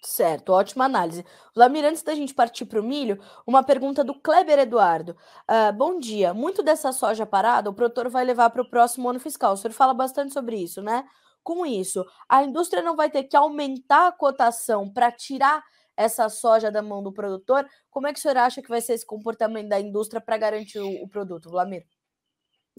Certo, 0.03 0.49
ótima 0.49 0.85
análise. 0.85 1.25
Lamir, 1.55 1.83
antes 1.83 2.03
da 2.03 2.13
gente 2.13 2.31
partir 2.31 2.65
para 2.65 2.79
o 2.79 2.83
milho, 2.83 3.19
uma 3.45 3.63
pergunta 3.63 4.03
do 4.03 4.13
Kleber 4.13 4.59
Eduardo. 4.59 5.17
Uh, 5.49 5.73
bom 5.75 5.99
dia. 5.99 6.31
Muito 6.31 6.61
dessa 6.61 6.91
soja 6.91 7.25
parada 7.25 7.71
o 7.71 7.73
produtor 7.73 8.07
vai 8.07 8.23
levar 8.23 8.51
para 8.51 8.61
o 8.61 8.69
próximo 8.69 9.09
ano 9.09 9.19
fiscal. 9.19 9.53
O 9.53 9.57
senhor 9.57 9.73
fala 9.73 9.95
bastante 9.95 10.31
sobre 10.31 10.57
isso, 10.57 10.79
né? 10.79 11.03
Com 11.41 11.65
isso, 11.65 12.05
a 12.29 12.43
indústria 12.43 12.83
não 12.83 12.95
vai 12.95 13.09
ter 13.09 13.23
que 13.23 13.35
aumentar 13.35 14.07
a 14.07 14.11
cotação 14.11 14.91
para 14.91 15.11
tirar 15.11 15.63
essa 15.97 16.27
soja 16.29 16.71
da 16.71 16.81
mão 16.81 17.01
do 17.01 17.11
produtor. 17.11 17.65
Como 17.89 18.07
é 18.07 18.13
que 18.13 18.19
o 18.19 18.21
senhor 18.21 18.37
acha 18.37 18.61
que 18.61 18.69
vai 18.69 18.81
ser 18.81 18.93
esse 18.93 19.05
comportamento 19.05 19.69
da 19.69 19.79
indústria 19.79 20.21
para 20.21 20.37
garantir 20.37 20.79
o, 20.79 21.03
o, 21.03 21.07
produto, 21.07 21.49
Vlamir? 21.49 21.85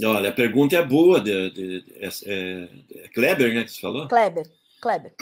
Olha, 0.04 0.28
a 0.28 0.32
pergunta 0.32 0.76
é 0.76 0.85
boa, 0.85 1.20
de, 1.20 1.50
de, 1.50 1.82
de, 1.82 1.94
é, 1.94 2.08
é, 2.26 2.68
é 3.04 3.08
Kleber, 3.08 3.54
né, 3.54 3.64
que 3.64 3.73
você 3.73 3.80
falou? 3.80 4.06
Kleber, 4.08 4.46
Kleber. 4.80 5.14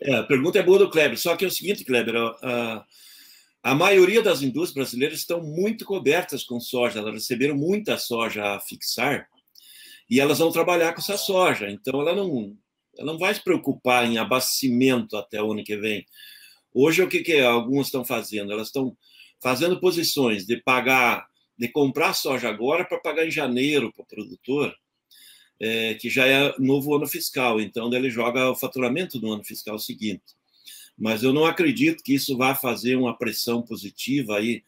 É, 0.00 0.16
a 0.16 0.22
pergunta 0.22 0.58
é 0.58 0.62
boa 0.62 0.78
do 0.78 0.90
Kleber, 0.90 1.18
só 1.18 1.36
que 1.36 1.44
é 1.44 1.48
o 1.48 1.50
seguinte, 1.50 1.84
Kleber, 1.84 2.14
a, 2.16 2.84
a 3.62 3.74
maioria 3.74 4.22
das 4.22 4.42
indústrias 4.42 4.74
brasileiras 4.74 5.18
estão 5.18 5.42
muito 5.42 5.84
cobertas 5.84 6.42
com 6.44 6.58
soja, 6.58 6.98
elas 6.98 7.14
receberam 7.14 7.54
muita 7.54 7.98
soja 7.98 8.54
a 8.54 8.60
fixar, 8.60 9.28
e 10.08 10.20
elas 10.20 10.38
vão 10.38 10.50
trabalhar 10.50 10.92
com 10.92 11.00
essa 11.00 11.16
soja, 11.16 11.70
então 11.70 12.00
ela 12.00 12.14
não, 12.14 12.56
ela 12.98 13.12
não 13.12 13.18
vai 13.18 13.34
se 13.34 13.42
preocupar 13.42 14.06
em 14.06 14.18
abastecimento 14.18 15.16
até 15.16 15.42
o 15.42 15.52
ano 15.52 15.64
que 15.64 15.76
vem. 15.76 16.06
Hoje, 16.74 17.02
o 17.02 17.08
que, 17.08 17.20
que 17.20 17.38
algumas 17.38 17.86
estão 17.86 18.04
fazendo? 18.04 18.52
Elas 18.52 18.66
estão 18.66 18.96
fazendo 19.40 19.78
posições 19.78 20.44
de 20.44 20.56
pagar, 20.56 21.28
de 21.56 21.68
comprar 21.68 22.14
soja 22.14 22.48
agora 22.48 22.84
para 22.84 22.98
pagar 22.98 23.24
em 23.24 23.30
janeiro 23.30 23.92
para 23.92 24.02
o 24.02 24.06
produtor, 24.06 24.74
é, 25.60 25.94
que 25.94 26.10
já 26.10 26.26
é 26.26 26.52
novo 26.58 26.96
ano 26.96 27.06
fiscal, 27.06 27.60
então 27.60 27.92
ele 27.92 28.10
joga 28.10 28.50
o 28.50 28.56
faturamento 28.56 29.20
do 29.20 29.32
ano 29.32 29.44
fiscal 29.44 29.78
seguinte. 29.78 30.24
Mas 30.98 31.22
eu 31.22 31.32
não 31.32 31.44
acredito 31.44 32.02
que 32.02 32.14
isso 32.14 32.36
vá 32.36 32.56
fazer 32.56 32.96
uma 32.96 33.16
pressão 33.16 33.62
positiva 33.62 34.36
aí 34.36 34.64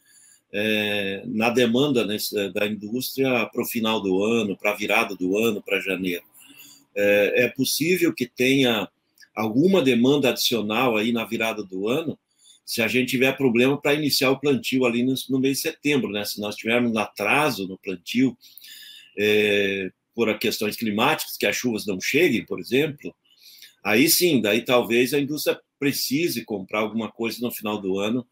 é, 0.52 1.22
na 1.26 1.50
demanda 1.50 2.06
nesse, 2.06 2.50
da 2.50 2.66
indústria 2.66 3.46
para 3.46 3.62
o 3.62 3.66
final 3.66 4.00
do 4.00 4.22
ano, 4.22 4.56
para 4.56 4.70
a 4.70 4.76
virada 4.76 5.16
do 5.16 5.36
ano, 5.36 5.60
para 5.60 5.80
janeiro. 5.80 6.24
É, 6.94 7.44
é 7.44 7.48
possível 7.48 8.14
que 8.14 8.26
tenha 8.26 8.88
alguma 9.36 9.82
demanda 9.82 10.30
adicional 10.30 10.96
aí 10.96 11.12
na 11.12 11.24
virada 11.24 11.62
do 11.62 11.88
ano, 11.88 12.18
se 12.64 12.82
a 12.82 12.88
gente 12.88 13.10
tiver 13.10 13.36
problema 13.36 13.80
para 13.80 13.94
iniciar 13.94 14.30
o 14.30 14.40
plantio 14.40 14.86
ali 14.86 15.04
no, 15.04 15.14
no, 15.28 15.38
mês 15.38 15.58
de 15.58 15.62
setembro, 15.62 16.10
né? 16.10 16.24
Se 16.24 16.40
nós 16.40 16.56
tivermos 16.56 16.96
atraso 16.96 17.68
no 17.68 17.78
plantio 17.78 18.36
é, 19.16 19.90
por 20.14 20.36
questões 20.38 20.76
climáticas, 20.76 21.36
que 21.36 21.46
as 21.46 21.54
chuvas 21.54 21.86
não 21.86 22.00
cheguem, 22.00 22.44
por 22.44 22.58
exemplo, 22.58 23.14
aí 23.84 24.08
sim, 24.08 24.40
daí 24.40 24.62
talvez 24.62 25.14
a 25.14 25.20
indústria 25.20 25.60
precise 25.78 26.44
comprar 26.44 26.80
alguma 26.80 27.12
coisa 27.12 27.38
no 27.40 27.52
final 27.52 27.80
do 27.80 28.00
ano 28.00 28.26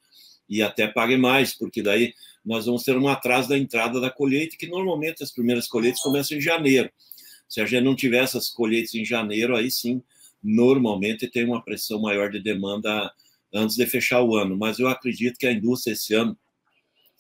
e 0.49 0.63
até 0.63 0.89
pague 0.89 1.17
mais, 1.17 1.55
porque 1.55 1.83
daí 1.83 2.13
nós 2.45 2.67
vamos 2.67 2.83
ter 2.83 2.97
um 2.97 3.09
atraso 3.09 3.49
da 3.49 3.57
entrada 3.57 4.01
da 4.01 4.11
colheita, 4.11 4.57
que 4.57 4.67
normalmente 4.67 5.23
as 5.23 5.31
primeiras 5.31 5.69
colheitas 5.69 6.01
começam 6.01 6.37
em 6.37 6.41
janeiro. 6.41 6.91
Se 7.49 7.61
a 7.61 7.67
gente 7.67 7.85
não 7.85 7.95
tiver 7.95 8.25
essas 8.25 8.49
colheitas 8.49 8.95
em 8.95 9.05
janeiro, 9.05 9.55
aí 9.55 9.71
sim, 9.71 10.03
normalmente 10.45 11.27
tem 11.27 11.45
uma 11.45 11.65
pressão 11.65 12.01
maior 12.01 12.31
de 12.31 12.41
demanda 12.41 13.11
antes 13.53 13.77
de 13.77 13.87
fechar 13.87 14.23
o 14.23 14.37
ano. 14.37 14.57
Mas 14.57 14.79
eu 14.79 14.87
acredito 14.87 15.39
que 15.39 15.47
a 15.47 15.53
indústria 15.53 15.95
esse 15.95 16.15
ano, 16.15 16.37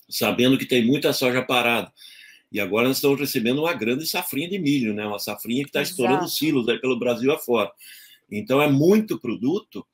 sabendo 0.08 0.58
que 0.58 0.66
tem 0.66 0.84
muita 0.84 1.12
soja 1.12 1.42
parada, 1.42 1.90
e 2.52 2.60
agora 2.60 2.86
nós 2.86 2.98
estamos 2.98 3.18
recebendo 3.18 3.62
uma 3.62 3.72
grande 3.72 4.06
safrinha 4.06 4.48
de 4.48 4.58
milho, 4.60 4.94
né? 4.94 5.04
Uma 5.04 5.18
safrinha 5.18 5.64
que 5.64 5.70
está 5.70 5.82
estourando 5.82 6.28
silos 6.28 6.68
aí 6.68 6.78
pelo 6.78 6.98
Brasil 6.98 7.32
afora. 7.32 7.72
Então 8.30 8.62
é 8.62 8.70
muito 8.70 9.18
produto 9.18 9.84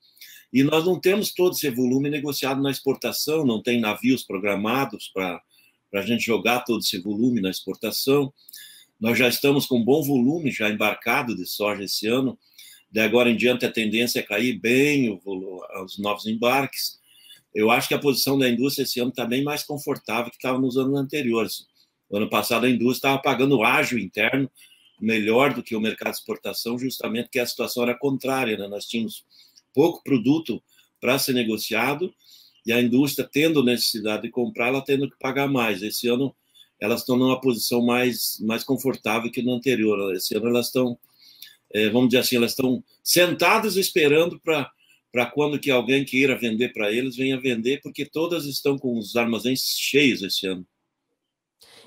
e 0.53 0.63
nós 0.63 0.85
não 0.85 0.99
temos 0.99 1.33
todo 1.33 1.53
esse 1.53 1.69
volume 1.69 2.09
negociado 2.09 2.61
na 2.61 2.69
exportação, 2.69 3.45
não 3.45 3.61
tem 3.61 3.79
navios 3.79 4.23
programados 4.23 5.09
para 5.13 5.41
a 5.93 6.01
gente 6.01 6.25
jogar 6.25 6.59
todo 6.61 6.81
esse 6.81 6.99
volume 6.99 7.41
na 7.41 7.49
exportação. 7.49 8.31
Nós 8.99 9.17
já 9.17 9.27
estamos 9.27 9.65
com 9.65 9.79
um 9.79 9.83
bom 9.83 10.03
volume 10.03 10.51
já 10.51 10.69
embarcado 10.69 11.35
de 11.35 11.45
soja 11.45 11.83
esse 11.83 12.05
ano. 12.05 12.37
De 12.91 12.99
agora 12.99 13.29
em 13.29 13.37
diante, 13.37 13.65
a 13.65 13.71
tendência 13.71 14.19
é 14.19 14.23
cair 14.23 14.59
bem 14.59 15.19
os 15.83 15.97
novos 15.97 16.25
embarques. 16.25 16.99
Eu 17.53 17.71
acho 17.71 17.87
que 17.87 17.93
a 17.93 17.99
posição 17.99 18.37
da 18.37 18.49
indústria 18.49 18.83
esse 18.83 18.99
ano 18.99 19.09
está 19.09 19.25
bem 19.25 19.43
mais 19.43 19.63
confortável 19.63 20.29
que 20.29 20.37
estava 20.37 20.59
nos 20.59 20.77
anos 20.77 20.99
anteriores. 20.99 21.65
O 22.09 22.17
ano 22.17 22.29
passado, 22.29 22.65
a 22.65 22.69
indústria 22.69 23.09
estava 23.09 23.21
pagando 23.21 23.63
ágio 23.63 23.97
interno 23.97 24.51
melhor 24.99 25.53
do 25.53 25.63
que 25.63 25.75
o 25.75 25.81
mercado 25.81 26.11
de 26.11 26.19
exportação, 26.19 26.77
justamente 26.77 27.25
porque 27.25 27.39
a 27.39 27.45
situação 27.45 27.83
era 27.83 27.97
contrária. 27.97 28.57
Né? 28.57 28.67
Nós 28.67 28.85
tínhamos 28.85 29.25
pouco 29.73 30.03
produto 30.03 30.61
para 30.99 31.17
ser 31.17 31.33
negociado 31.33 32.13
e 32.65 32.71
a 32.71 32.79
indústria, 32.79 33.27
tendo 33.31 33.63
necessidade 33.63 34.23
de 34.23 34.29
comprar, 34.29 34.67
ela 34.67 34.81
tendo 34.81 35.09
que 35.09 35.17
pagar 35.17 35.47
mais. 35.47 35.81
Esse 35.81 36.07
ano, 36.07 36.35
elas 36.79 37.01
estão 37.01 37.17
numa 37.17 37.39
posição 37.41 37.81
mais, 37.81 38.39
mais 38.41 38.63
confortável 38.63 39.31
que 39.31 39.41
no 39.41 39.53
anterior. 39.53 40.13
Esse 40.15 40.35
ano 40.37 40.47
elas 40.47 40.67
estão, 40.67 40.97
vamos 41.91 42.09
dizer 42.09 42.19
assim, 42.19 42.35
elas 42.35 42.51
estão 42.51 42.83
sentadas 43.03 43.75
esperando 43.75 44.39
para 44.39 44.69
para 45.11 45.25
quando 45.25 45.59
que 45.59 45.69
alguém 45.69 46.05
queira 46.05 46.37
vender 46.37 46.71
para 46.71 46.89
eles, 46.89 47.17
venha 47.17 47.39
vender, 47.39 47.81
porque 47.81 48.05
todas 48.05 48.45
estão 48.45 48.77
com 48.77 48.97
os 48.97 49.15
armazéns 49.15 49.59
cheios 49.77 50.21
esse 50.21 50.47
ano. 50.47 50.65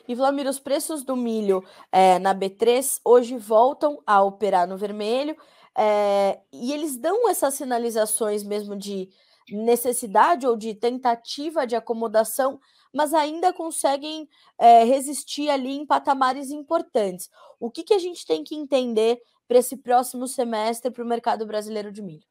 E, 0.07 0.15
Vlamir, 0.15 0.47
os 0.47 0.59
preços 0.59 1.03
do 1.03 1.17
milho 1.17 1.65
é, 1.91 2.19
na 2.19 2.35
B3 2.35 3.01
hoje 3.03 3.39
voltam 3.39 4.03
a 4.07 4.23
operar 4.23 4.69
no 4.69 4.77
vermelho, 4.77 5.35
é, 5.75 6.39
e 6.53 6.71
eles 6.71 6.99
dão 6.99 7.31
essas 7.31 7.55
sinalizações 7.55 8.45
mesmo 8.45 8.77
de 8.77 9.09
necessidade 9.51 10.47
ou 10.47 10.55
de 10.55 10.75
tentativa 10.75 11.67
de 11.67 11.75
acomodação 11.75 12.61
mas 12.95 13.13
ainda 13.13 13.53
conseguem 13.53 14.29
é, 14.57 14.85
resistir 14.85 15.51
ali 15.51 15.77
em 15.77 15.85
patamares 15.85 16.53
importantes. 16.53 17.29
O 17.59 17.69
que, 17.69 17.83
que 17.83 17.93
a 17.93 17.99
gente 17.99 18.25
tem 18.25 18.45
que 18.45 18.55
entender 18.55 19.21
para 19.47 19.59
esse 19.59 19.77
próximo 19.77 20.27
semestre 20.27 20.91
para 20.91 21.05
o 21.05 21.07
mercado 21.07 21.47
brasileiro 21.47 21.93
de 21.93 22.03
milho? 22.03 22.25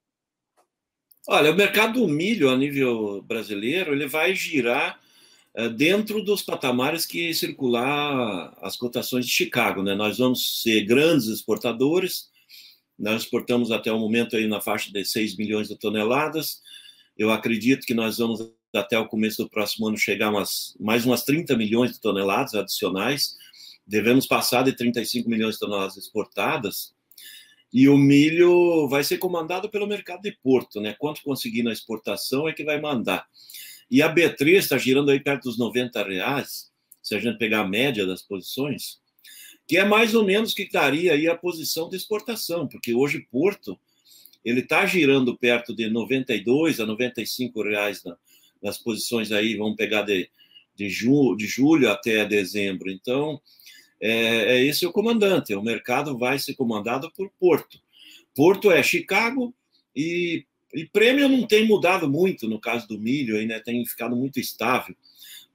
Olha, 1.27 1.51
o 1.51 1.55
mercado 1.55 2.01
do 2.01 2.08
milho 2.08 2.50
a 2.50 2.58
nível 2.58 3.22
brasileiro 3.22 3.93
ele 3.93 4.08
vai 4.08 4.36
girar 4.36 5.00
é, 5.55 5.70
dentro 5.70 6.22
dos 6.22 6.41
patamares 6.41 7.05
que 7.05 7.34
circular 7.34 8.58
as 8.62 8.75
cotações 8.75 9.25
de 9.25 9.32
Chicago, 9.32 9.84
né? 9.84 9.96
Nós 9.96 10.17
vamos 10.17 10.62
ser 10.62 10.84
grandes 10.84 11.27
exportadores. 11.27 12.29
Nós 12.98 13.24
exportamos 13.24 13.72
até 13.72 13.91
o 13.91 14.00
momento 14.00 14.36
aí 14.36 14.48
na 14.48 14.60
faixa 14.60 14.91
de 14.91 15.05
6 15.05 15.38
milhões 15.38 15.67
de 15.67 15.77
toneladas. 15.77 16.62
Eu 17.17 17.32
acredito 17.32 17.86
que 17.86 17.93
nós 17.93 18.17
vamos 18.17 18.51
até 18.74 18.98
o 18.98 19.08
começo 19.08 19.43
do 19.43 19.50
próximo 19.50 19.88
ano 19.88 19.98
chegar 19.98 20.29
umas, 20.29 20.75
mais 20.79 21.05
umas 21.05 21.24
30 21.24 21.55
milhões 21.55 21.91
de 21.91 22.01
toneladas 22.01 22.55
adicionais. 22.55 23.38
Devemos 23.86 24.25
passar 24.25 24.63
de 24.63 24.74
35 24.74 25.29
milhões 25.29 25.55
de 25.55 25.60
toneladas 25.60 25.98
exportadas. 25.98 26.92
E 27.74 27.89
o 27.89 27.98
milho 27.98 28.88
vai 28.88 29.03
ser 29.03 29.18
comandado 29.18 29.68
pelo 29.68 29.88
mercado 29.88 30.22
de 30.22 30.32
Porto, 30.44 30.80
né? 30.80 30.96
Quanto 31.00 31.24
conseguir 31.24 31.63
na 31.63 31.74
exportação 31.74 32.48
é 32.48 32.53
que 32.53 32.63
vai 32.63 32.80
mandar. 32.80 33.25
E 33.89 34.01
a 34.01 34.13
B3 34.13 34.58
está 34.58 34.77
girando 34.77 35.10
aí 35.10 35.20
perto 35.20 35.46
dos 35.46 35.58
90 35.58 36.03
reais, 36.03 36.72
se 37.01 37.15
a 37.15 37.20
gente 37.20 37.38
pegar 37.38 37.62
a 37.62 37.68
média 37.68 38.06
das 38.06 38.22
posições, 38.22 39.01
que 39.68 39.77
é 39.77 39.86
mais 39.86 40.13
ou 40.13 40.24
menos 40.24 40.53
que 40.53 40.63
estaria 40.63 41.13
aí 41.13 41.27
a 41.27 41.36
posição 41.36 41.89
de 41.89 41.96
exportação, 41.96 42.68
porque 42.68 42.94
hoje 42.94 43.27
Porto 43.32 43.80
ele 44.44 44.60
está 44.60 44.86
girando 44.86 45.38
perto 45.38 45.75
de 45.75 45.89
92 45.89 46.80
a 46.80 46.86
95 46.86 47.63
reais 47.63 48.03
na, 48.03 48.18
nas 48.62 48.77
posições 48.77 49.32
aí, 49.32 49.56
vamos 49.56 49.75
pegar 49.75 50.03
de, 50.03 50.30
de, 50.75 50.89
ju, 50.89 51.36
de 51.36 51.48
julho 51.48 51.89
até 51.89 52.25
dezembro. 52.25 52.92
Então, 52.92 53.42
é, 54.05 54.57
é 54.57 54.65
esse 54.65 54.86
o 54.86 54.91
comandante. 54.91 55.55
O 55.55 55.63
mercado 55.63 56.17
vai 56.17 56.38
ser 56.38 56.55
comandado 56.55 57.10
por 57.15 57.31
Porto. 57.39 57.79
Porto 58.36 58.69
é 58.69 58.83
Chicago 58.83 59.53
e, 59.95 60.45
e 60.74 60.86
prêmio 60.86 61.29
não 61.29 61.48
tem 61.48 61.65
mudado 61.65 62.10
muito 62.10 62.45
no 62.45 62.60
caso 62.60 62.86
do 62.86 63.00
milho, 63.00 63.38
aí, 63.38 63.45
né, 63.45 63.62
tem 63.62 63.86
ficado 63.86 64.13
muito 64.13 64.41
estável. 64.41 64.93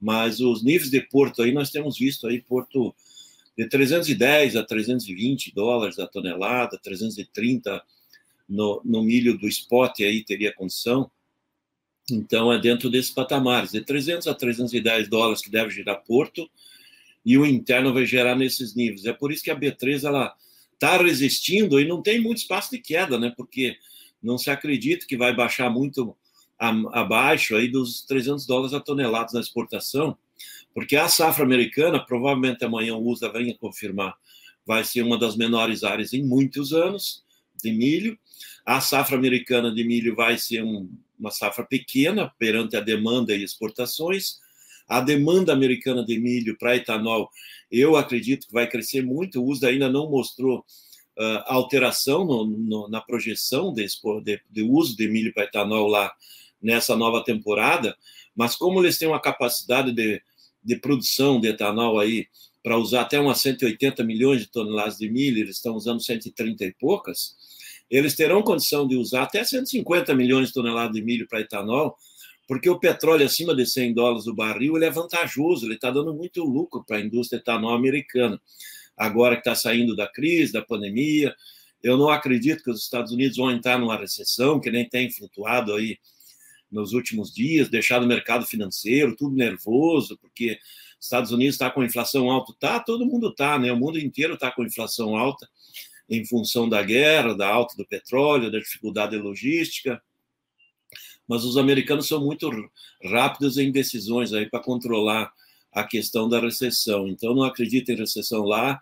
Mas 0.01 0.39
os 0.39 0.63
níveis 0.63 0.89
de 0.89 0.99
Porto 0.99 1.43
aí, 1.43 1.51
nós 1.51 1.69
temos 1.69 1.99
visto 1.99 2.25
aí 2.25 2.41
Porto 2.41 2.95
de 3.55 3.67
310 3.67 4.55
a 4.55 4.63
320 4.63 5.53
dólares 5.53 5.99
a 5.99 6.07
tonelada, 6.07 6.79
330 6.81 7.83
no, 8.47 8.81
no 8.83 9.03
milho 9.03 9.37
do 9.37 9.47
spot 9.47 9.99
aí 9.99 10.23
teria 10.23 10.55
condição. 10.55 11.11
Então, 12.09 12.51
é 12.51 12.57
dentro 12.57 12.89
desses 12.89 13.11
patamares, 13.11 13.71
de 13.71 13.81
300 13.81 14.27
a 14.27 14.33
310 14.33 15.07
dólares 15.07 15.41
que 15.43 15.51
deve 15.51 15.69
girar 15.69 16.03
Porto, 16.03 16.49
e 17.29 17.37
o 17.37 17.45
interno 17.45 17.93
vai 17.93 18.07
gerar 18.07 18.35
nesses 18.35 18.73
níveis. 18.73 19.05
É 19.05 19.13
por 19.13 19.31
isso 19.31 19.43
que 19.43 19.51
a 19.51 19.55
B3 19.55 20.03
ela 20.03 20.35
está 20.73 20.97
resistindo 20.97 21.79
e 21.79 21.87
não 21.87 22.01
tem 22.01 22.19
muito 22.19 22.39
espaço 22.39 22.71
de 22.71 22.79
queda, 22.79 23.19
né? 23.19 23.31
Porque 23.37 23.77
não 24.19 24.35
se 24.35 24.49
acredita 24.49 25.05
que 25.05 25.15
vai 25.15 25.35
baixar 25.35 25.69
muito 25.69 26.17
abaixo 26.57 27.55
aí 27.55 27.67
dos 27.67 28.01
300 28.01 28.47
dólares 28.47 28.73
a 28.73 28.79
tonelada 28.79 29.29
na 29.31 29.41
exportação, 29.41 30.17
porque 30.73 30.95
a 30.95 31.07
safra 31.07 31.45
americana, 31.45 32.03
provavelmente 32.03 32.65
amanhã 32.65 32.95
o 32.95 33.07
USA 33.07 33.31
venha 33.31 33.55
confirmar, 33.55 34.15
vai 34.65 34.83
ser 34.83 35.03
uma 35.03 35.17
das 35.17 35.37
menores 35.37 35.83
áreas 35.83 36.13
em 36.13 36.23
muitos 36.23 36.73
anos 36.73 37.23
de 37.63 37.71
milho. 37.71 38.17
A 38.65 38.81
safra 38.81 39.15
americana 39.15 39.71
de 39.71 39.83
milho 39.83 40.15
vai 40.15 40.35
ser 40.39 40.63
um, 40.63 40.89
uma 41.19 41.29
safra 41.29 41.63
pequena 41.63 42.33
perante 42.39 42.75
a 42.75 42.79
demanda 42.79 43.35
e 43.35 43.43
exportações. 43.43 44.39
A 44.89 44.99
demanda 44.99 45.53
americana 45.53 46.03
de 46.03 46.19
milho 46.19 46.57
para 46.57 46.75
etanol, 46.75 47.29
eu 47.71 47.95
acredito 47.95 48.47
que 48.47 48.53
vai 48.53 48.67
crescer 48.67 49.03
muito. 49.03 49.39
O 49.39 49.47
USDA 49.47 49.67
ainda 49.67 49.87
não 49.87 50.09
mostrou 50.09 50.65
uh, 51.19 51.43
alteração 51.45 52.25
no, 52.25 52.45
no, 52.45 52.89
na 52.89 52.99
projeção 52.99 53.71
de, 53.71 53.85
de, 54.49 54.63
uso 54.63 54.97
de 54.97 55.07
milho 55.07 55.33
para 55.33 55.43
etanol 55.43 55.87
lá 55.87 56.11
nessa 56.61 56.95
nova 56.95 57.23
temporada, 57.23 57.95
mas 58.35 58.55
como 58.55 58.81
eles 58.81 58.97
têm 58.97 59.07
uma 59.07 59.21
capacidade 59.21 59.91
de, 59.91 60.21
de 60.63 60.75
produção 60.77 61.39
de 61.39 61.49
etanol 61.49 61.99
aí 61.99 62.27
para 62.63 62.77
usar 62.77 63.01
até 63.01 63.19
umas 63.19 63.39
180 63.41 64.03
milhões 64.03 64.41
de 64.41 64.47
toneladas 64.47 64.97
de 64.97 65.09
milho, 65.09 65.39
eles 65.39 65.57
estão 65.57 65.75
usando 65.75 66.01
130 66.01 66.65
e 66.65 66.73
poucas, 66.73 67.35
eles 67.89 68.15
terão 68.15 68.41
condição 68.41 68.87
de 68.87 68.95
usar 68.95 69.23
até 69.23 69.43
150 69.43 70.13
milhões 70.13 70.47
de 70.47 70.53
toneladas 70.53 70.93
de 70.93 71.01
milho 71.01 71.27
para 71.27 71.41
etanol, 71.41 71.95
porque 72.49 72.67
o 72.67 72.79
petróleo 72.79 73.27
acima 73.27 73.55
de 73.55 73.63
100 73.63 73.93
dólares 73.93 74.25
o 74.25 74.33
barril 74.33 74.75
ele 74.75 74.85
é 74.85 74.89
vantajoso, 74.89 75.67
ele 75.67 75.75
está 75.75 75.91
dando 75.91 76.15
muito 76.15 76.43
lucro 76.43 76.83
para 76.83 76.97
a 76.97 76.99
indústria 76.99 77.37
etanol 77.37 77.75
americana. 77.75 78.41
Agora 78.97 79.35
que 79.35 79.41
está 79.41 79.53
saindo 79.53 79.95
da 79.95 80.07
crise, 80.07 80.51
da 80.51 80.63
pandemia, 80.63 81.35
eu 81.83 81.95
não 81.95 82.09
acredito 82.09 82.63
que 82.63 82.71
os 82.71 82.81
Estados 82.81 83.11
Unidos 83.11 83.37
vão 83.37 83.51
entrar 83.51 83.77
numa 83.77 83.95
recessão, 83.95 84.59
que 84.59 84.71
nem 84.71 84.89
tem 84.89 85.11
flutuado 85.11 85.75
aí 85.75 85.99
nos 86.71 86.91
últimos 86.93 87.31
dias, 87.31 87.69
deixado 87.69 88.03
o 88.03 88.07
mercado 88.07 88.47
financeiro 88.47 89.15
tudo 89.15 89.35
nervoso, 89.35 90.17
porque 90.17 90.57
Estados 90.99 91.31
Unidos 91.31 91.53
está 91.53 91.69
com 91.69 91.83
inflação 91.83 92.31
alta, 92.31 92.51
tá, 92.59 92.79
todo 92.79 93.05
mundo 93.05 93.29
está, 93.29 93.59
né? 93.59 93.71
O 93.71 93.77
mundo 93.77 93.99
inteiro 93.99 94.33
está 94.33 94.49
com 94.49 94.65
inflação 94.65 95.15
alta 95.15 95.47
em 96.09 96.25
função 96.25 96.67
da 96.67 96.81
guerra, 96.81 97.35
da 97.35 97.47
alta 97.47 97.77
do 97.77 97.85
petróleo, 97.85 98.51
da 98.51 98.57
dificuldade 98.57 99.15
logística. 99.17 100.01
Mas 101.29 101.45
os 101.45 101.57
americanos 101.57 102.07
são 102.07 102.25
muito 102.25 102.49
rápidos 103.05 103.59
em 103.59 103.71
decisões 103.71 104.33
aí 104.33 104.49
para 104.49 104.59
controlar 104.59 105.31
a 105.71 105.83
questão 105.83 106.27
da 106.27 106.39
recessão. 106.39 107.07
Então 107.07 107.35
não 107.35 107.43
acredito 107.43 107.91
em 107.91 107.95
recessão 107.95 108.41
lá 108.43 108.81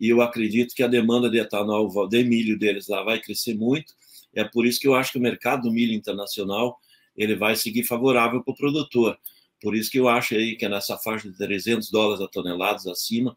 e 0.00 0.08
eu 0.08 0.20
acredito 0.20 0.74
que 0.74 0.82
a 0.82 0.88
demanda 0.88 1.30
de 1.30 1.38
etanol, 1.38 2.08
de 2.08 2.24
milho 2.24 2.58
deles 2.58 2.88
lá 2.88 3.04
vai 3.04 3.20
crescer 3.20 3.54
muito. 3.54 3.94
É 4.34 4.42
por 4.42 4.66
isso 4.66 4.80
que 4.80 4.88
eu 4.88 4.96
acho 4.96 5.12
que 5.12 5.18
o 5.18 5.22
mercado 5.22 5.62
do 5.62 5.72
milho 5.72 5.94
internacional 5.94 6.76
ele 7.16 7.36
vai 7.36 7.54
seguir 7.54 7.84
favorável 7.84 8.42
para 8.42 8.52
o 8.52 8.56
produtor. 8.56 9.16
Por 9.62 9.76
isso 9.76 9.88
que 9.88 10.00
eu 10.00 10.08
acho 10.08 10.34
aí 10.34 10.56
que 10.56 10.64
é 10.64 10.68
nessa 10.68 10.98
faixa 10.98 11.30
de 11.30 11.36
300 11.38 11.90
dólares 11.92 12.20
a 12.20 12.26
toneladas 12.26 12.88
acima, 12.88 13.36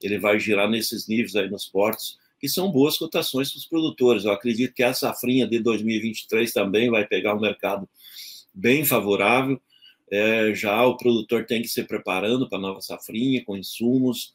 ele 0.00 0.18
vai 0.18 0.38
girar 0.38 0.70
nesses 0.70 1.08
níveis 1.08 1.34
aí 1.34 1.50
nos 1.50 1.66
portos, 1.66 2.18
que 2.38 2.48
são 2.48 2.70
boas 2.70 2.96
cotações 2.96 3.50
para 3.50 3.58
os 3.58 3.66
produtores. 3.66 4.24
Eu 4.24 4.30
acredito 4.30 4.74
que 4.74 4.82
a 4.82 4.94
safrinha 4.94 5.46
de 5.46 5.58
2023 5.58 6.52
também 6.52 6.88
vai 6.88 7.04
pegar 7.04 7.34
um 7.34 7.40
mercado 7.40 7.88
bem 8.56 8.84
favorável. 8.84 9.60
É, 10.10 10.54
já 10.54 10.84
o 10.86 10.96
produtor 10.96 11.44
tem 11.44 11.60
que 11.60 11.68
se 11.68 11.84
preparando 11.84 12.48
para 12.48 12.58
a 12.58 12.60
nova 12.60 12.80
safrinha, 12.80 13.44
com 13.44 13.56
insumos, 13.56 14.34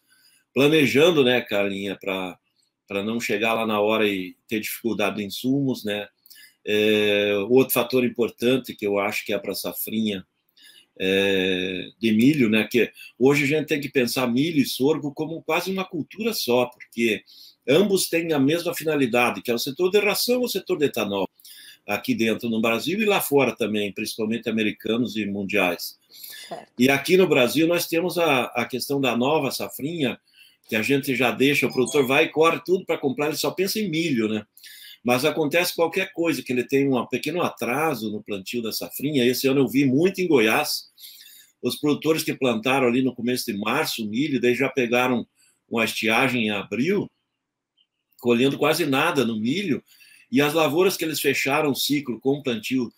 planejando, 0.54 1.24
né, 1.24 1.42
Carlinha, 1.42 1.98
para 1.98 3.04
não 3.04 3.20
chegar 3.20 3.54
lá 3.54 3.66
na 3.66 3.80
hora 3.80 4.08
e 4.08 4.36
ter 4.48 4.60
dificuldade 4.60 5.18
de 5.18 5.24
insumos, 5.24 5.84
né? 5.84 6.08
É, 6.64 7.34
outro 7.50 7.74
fator 7.74 8.06
importante 8.06 8.76
que 8.76 8.86
eu 8.86 9.00
acho 9.00 9.26
que 9.26 9.34
é 9.34 9.40
para 9.40 9.54
a 9.54 9.56
safrinha 9.56 10.24
é, 11.00 11.90
de 12.00 12.12
milho, 12.12 12.50
né? 12.50 12.68
Que 12.70 12.92
hoje 13.18 13.46
a 13.46 13.48
gente 13.48 13.68
tem 13.68 13.82
que 13.82 13.90
pensar 13.90 14.28
milho 14.28 14.60
e 14.60 14.66
sorgo 14.66 15.14
como 15.14 15.42
quase 15.42 15.72
uma 15.72 15.86
cultura 15.86 16.34
só, 16.34 16.66
porque 16.68 17.24
ambos 17.68 18.10
têm 18.10 18.34
a 18.34 18.40
mesma 18.40 18.76
finalidade, 18.76 19.42
que 19.42 19.50
é 19.50 19.54
o 19.54 19.60
setor 19.60 19.90
de 19.90 20.00
ração 20.00 20.40
ou 20.40 20.46
o 20.46 20.50
setor 20.50 20.78
de 20.78 20.86
etanol, 20.86 21.28
aqui 21.94 22.16
dentro 22.16 22.50
no 22.50 22.62
Brasil 22.62 23.00
e 23.02 23.06
lá 23.06 23.20
fora 23.20 23.56
também, 23.56 23.92
principalmente 23.92 24.50
americanos 24.50 25.16
e 25.16 25.26
mundiais. 25.26 25.98
Certo. 26.48 26.72
E 26.78 26.90
aqui 26.90 27.18
no 27.18 27.28
Brasil 27.28 27.68
nós 27.68 27.88
temos 27.88 28.18
a, 28.18 28.44
a 28.46 28.66
questão 28.66 29.02
da 29.02 29.16
nova 29.16 29.52
safrinha, 29.52 30.20
que 30.68 30.76
a 30.76 30.82
gente 30.82 31.16
já 31.16 31.32
deixa, 31.32 31.68
o 31.68 31.74
produtor 31.74 32.08
vai 32.08 32.26
e 32.26 32.30
corre 32.30 32.62
tudo 32.66 32.86
para 32.86 32.98
comprar, 32.98 33.28
ele 33.28 33.38
só 33.38 33.52
pensa 33.52 33.80
em 33.80 33.90
milho, 33.90 34.30
né? 34.30 34.46
Mas 35.04 35.26
acontece 35.26 35.76
qualquer 35.76 36.14
coisa, 36.14 36.44
que 36.44 36.54
ele 36.54 36.64
tem 36.64 36.88
um 36.88 37.06
pequeno 37.08 37.42
atraso 37.42 38.12
no 38.12 38.24
plantio 38.24 38.62
da 38.62 38.72
safrinha. 38.72 39.26
Esse 39.26 39.48
ano 39.48 39.62
eu 39.62 39.68
vi 39.68 39.84
muito 39.84 40.22
em 40.22 40.28
Goiás, 40.28 40.92
os 41.62 41.76
produtores 41.76 42.24
que 42.24 42.34
plantaram 42.34 42.88
ali 42.88 43.02
no 43.02 43.14
começo 43.14 43.46
de 43.52 43.58
março 43.58 44.08
milho, 44.08 44.40
daí 44.40 44.56
já 44.56 44.70
pegaram 44.70 45.26
uma 45.68 45.84
estiagem 45.84 46.48
em 46.48 46.50
abril, 46.52 47.10
colhendo 48.20 48.58
quase 48.58 48.86
nada 48.86 49.26
no 49.26 49.40
milho, 49.40 49.84
e 50.32 50.42
as 50.42 50.54
lavouras 50.54 50.96
que 50.96 51.04
eles 51.04 51.20
fecharam 51.20 51.72
o 51.72 51.76
ciclo 51.76 52.20
com 52.20 52.42
plantio 52.42 52.92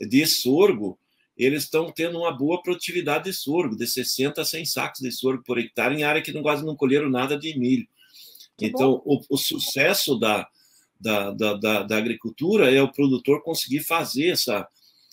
de 0.00 0.26
sorgo, 0.26 0.98
eles 1.36 1.64
estão 1.64 1.92
tendo 1.92 2.18
uma 2.18 2.32
boa 2.32 2.62
produtividade 2.62 3.24
de 3.24 3.32
sorgo, 3.32 3.76
de 3.76 3.86
60 3.86 4.40
a 4.40 4.44
100 4.44 4.64
sacos 4.64 5.00
de 5.00 5.12
sorgo 5.12 5.44
por 5.44 5.58
hectare, 5.58 5.94
em 5.94 6.02
área 6.02 6.22
que 6.22 6.32
não, 6.32 6.42
quase 6.42 6.64
não 6.64 6.74
colheram 6.74 7.10
nada 7.10 7.38
de 7.38 7.56
milho. 7.58 7.86
Que 8.56 8.66
então, 8.66 9.00
o, 9.04 9.20
o, 9.30 9.36
sucesso 9.36 10.18
da, 10.18 10.48
da, 10.98 11.30
da, 11.30 11.54
da, 11.54 11.82
da, 11.84 11.96
agricultura 11.96 12.74
é 12.74 12.82
o 12.82 12.90
produtor 12.90 13.42
conseguir 13.42 13.80
fazer 13.80 14.30
essa, 14.30 14.66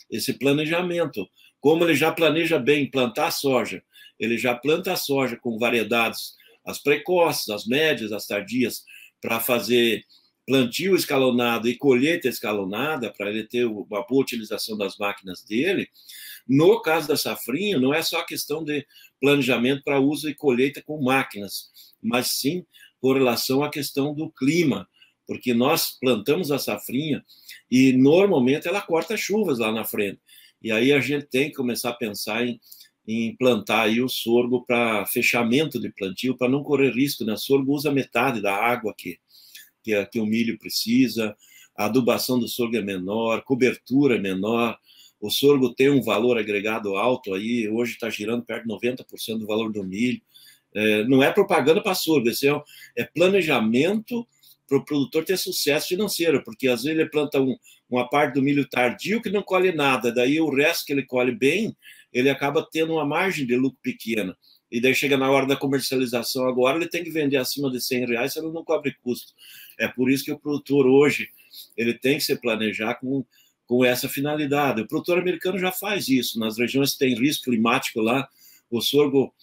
esse 0.09 0.33
planejamento. 0.33 1.29
Como 1.59 1.83
ele 1.83 1.93
já 1.93 2.11
planeja 2.11 2.57
bem 2.57 2.89
plantar 2.89 3.29
soja, 3.29 3.83
ele 4.19 4.37
já 4.37 4.55
planta 4.55 4.93
a 4.93 4.97
soja 4.97 5.37
com 5.37 5.59
variedades, 5.59 6.33
as 6.65 6.79
precoces, 6.79 7.49
as 7.49 7.67
médias, 7.67 8.11
as 8.11 8.25
tardias, 8.25 8.83
para 9.21 9.39
fazer 9.39 10.03
plantio 10.45 10.95
escalonado 10.95 11.67
e 11.67 11.75
colheita 11.75 12.27
escalonada, 12.27 13.11
para 13.11 13.29
ele 13.29 13.43
ter 13.43 13.65
uma 13.65 14.05
boa 14.05 14.21
utilização 14.21 14.77
das 14.77 14.97
máquinas 14.97 15.43
dele. 15.43 15.89
No 16.47 16.81
caso 16.81 17.07
da 17.07 17.17
safrinha, 17.17 17.79
não 17.79 17.93
é 17.93 18.01
só 18.03 18.23
questão 18.23 18.63
de 18.63 18.85
planejamento 19.19 19.83
para 19.83 19.99
uso 19.99 20.29
e 20.29 20.35
colheita 20.35 20.81
com 20.83 21.01
máquinas, 21.01 21.71
mas 22.01 22.27
sim 22.27 22.65
com 23.01 23.13
relação 23.13 23.63
à 23.63 23.69
questão 23.69 24.13
do 24.13 24.29
clima, 24.29 24.87
porque 25.27 25.53
nós 25.53 25.97
plantamos 25.99 26.51
a 26.51 26.59
safrinha 26.59 27.25
e 27.69 27.93
normalmente 27.93 28.67
ela 28.67 28.81
corta 28.81 29.17
chuvas 29.17 29.57
lá 29.57 29.71
na 29.71 29.83
frente. 29.83 30.19
E 30.61 30.71
aí 30.71 30.91
a 30.91 30.99
gente 30.99 31.25
tem 31.25 31.49
que 31.49 31.55
começar 31.55 31.89
a 31.89 31.93
pensar 31.93 32.45
em, 32.45 32.59
em 33.07 33.35
plantar 33.35 33.83
aí 33.83 34.01
o 34.01 34.09
sorgo 34.09 34.63
para 34.65 35.05
fechamento 35.07 35.79
de 35.79 35.89
plantio, 35.91 36.37
para 36.37 36.49
não 36.49 36.63
correr 36.63 36.91
risco, 36.91 37.23
né? 37.23 37.33
O 37.33 37.37
sorgo 37.37 37.73
usa 37.73 37.91
metade 37.91 38.41
da 38.41 38.55
água 38.55 38.93
que, 39.85 40.05
que, 40.07 40.19
o 40.19 40.25
milho 40.25 40.57
precisa, 40.57 41.35
a 41.77 41.85
adubação 41.85 42.39
do 42.39 42.47
sorgo 42.47 42.75
é 42.75 42.81
menor, 42.81 43.43
cobertura 43.43 44.15
é 44.15 44.19
menor, 44.19 44.77
o 45.21 45.29
sorgo 45.29 45.73
tem 45.73 45.89
um 45.89 46.01
valor 46.01 46.37
agregado 46.37 46.95
alto 46.95 47.33
aí, 47.33 47.69
hoje 47.69 47.93
está 47.93 48.09
girando 48.09 48.43
perto 48.43 48.67
de 48.67 48.73
90% 48.73 49.37
do 49.39 49.47
valor 49.47 49.71
do 49.71 49.83
milho. 49.83 50.21
É, 50.73 51.05
não 51.05 51.23
é 51.23 51.31
propaganda 51.31 51.81
para 51.81 51.95
sorgo, 51.95 52.27
esse 52.27 52.49
é, 52.49 52.61
é 52.97 53.03
planejamento 53.05 54.27
para 54.67 54.77
o 54.77 54.83
produtor 54.83 55.23
ter 55.23 55.37
sucesso 55.37 55.89
financeiro, 55.89 56.43
porque 56.43 56.67
às 56.67 56.83
vezes 56.83 56.99
ele 56.99 57.09
planta 57.09 57.39
um, 57.39 57.55
uma 57.89 58.09
parte 58.09 58.33
do 58.33 58.41
milho 58.41 58.67
tardio 58.67 59.21
que 59.21 59.29
não 59.29 59.43
colhe 59.43 59.71
nada, 59.71 60.11
daí 60.11 60.41
o 60.41 60.49
resto 60.49 60.85
que 60.85 60.93
ele 60.93 61.03
colhe 61.03 61.31
bem, 61.31 61.75
ele 62.11 62.29
acaba 62.29 62.67
tendo 62.69 62.93
uma 62.93 63.05
margem 63.05 63.45
de 63.45 63.55
lucro 63.55 63.77
pequena. 63.81 64.35
E 64.71 64.81
daí 64.81 64.95
chega 64.95 65.15
na 65.15 65.29
hora 65.29 65.45
da 65.45 65.55
comercialização 65.55 66.47
agora, 66.47 66.77
ele 66.77 66.89
tem 66.89 67.03
que 67.03 67.11
vender 67.11 67.37
acima 67.37 67.71
de 67.71 67.79
100 67.79 68.07
reais, 68.07 68.33
senão 68.33 68.51
não 68.51 68.63
cobre 68.63 68.95
custo. 69.01 69.33
É 69.77 69.87
por 69.87 70.09
isso 70.09 70.25
que 70.25 70.31
o 70.31 70.39
produtor 70.39 70.85
hoje 70.85 71.29
ele 71.77 71.93
tem 71.93 72.17
que 72.17 72.23
se 72.23 72.35
planejar 72.35 72.95
com, 72.95 73.25
com 73.65 73.83
essa 73.83 74.07
finalidade. 74.09 74.81
O 74.81 74.87
produtor 74.87 75.19
americano 75.19 75.57
já 75.57 75.71
faz 75.71 76.07
isso. 76.07 76.39
Nas 76.39 76.57
regiões 76.57 76.93
que 76.93 76.99
tem 76.99 77.15
risco 77.15 77.45
climático 77.45 78.01
lá, 78.01 78.27
o 78.69 78.81
sorgo 78.81 79.33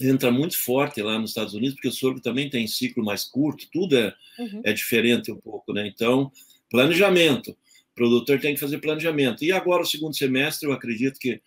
entra 0.00 0.30
muito 0.30 0.56
forte 0.56 1.02
lá 1.02 1.18
nos 1.18 1.30
Estados 1.30 1.54
Unidos, 1.54 1.74
porque 1.74 1.88
o 1.88 1.92
sorgo 1.92 2.20
também 2.20 2.48
tem 2.48 2.66
ciclo 2.66 3.04
mais 3.04 3.24
curto, 3.24 3.66
tudo 3.72 3.96
é, 3.96 4.14
uhum. 4.38 4.62
é 4.64 4.72
diferente 4.72 5.32
um 5.32 5.36
pouco, 5.36 5.72
né? 5.72 5.86
Então, 5.86 6.30
planejamento. 6.70 7.50
O 7.50 7.94
produtor 7.94 8.38
tem 8.38 8.54
que 8.54 8.60
fazer 8.60 8.78
planejamento. 8.78 9.44
E 9.44 9.50
agora, 9.50 9.82
o 9.82 9.86
segundo 9.86 10.16
semestre, 10.16 10.68
eu 10.68 10.72
acredito 10.72 11.18
que, 11.18 11.40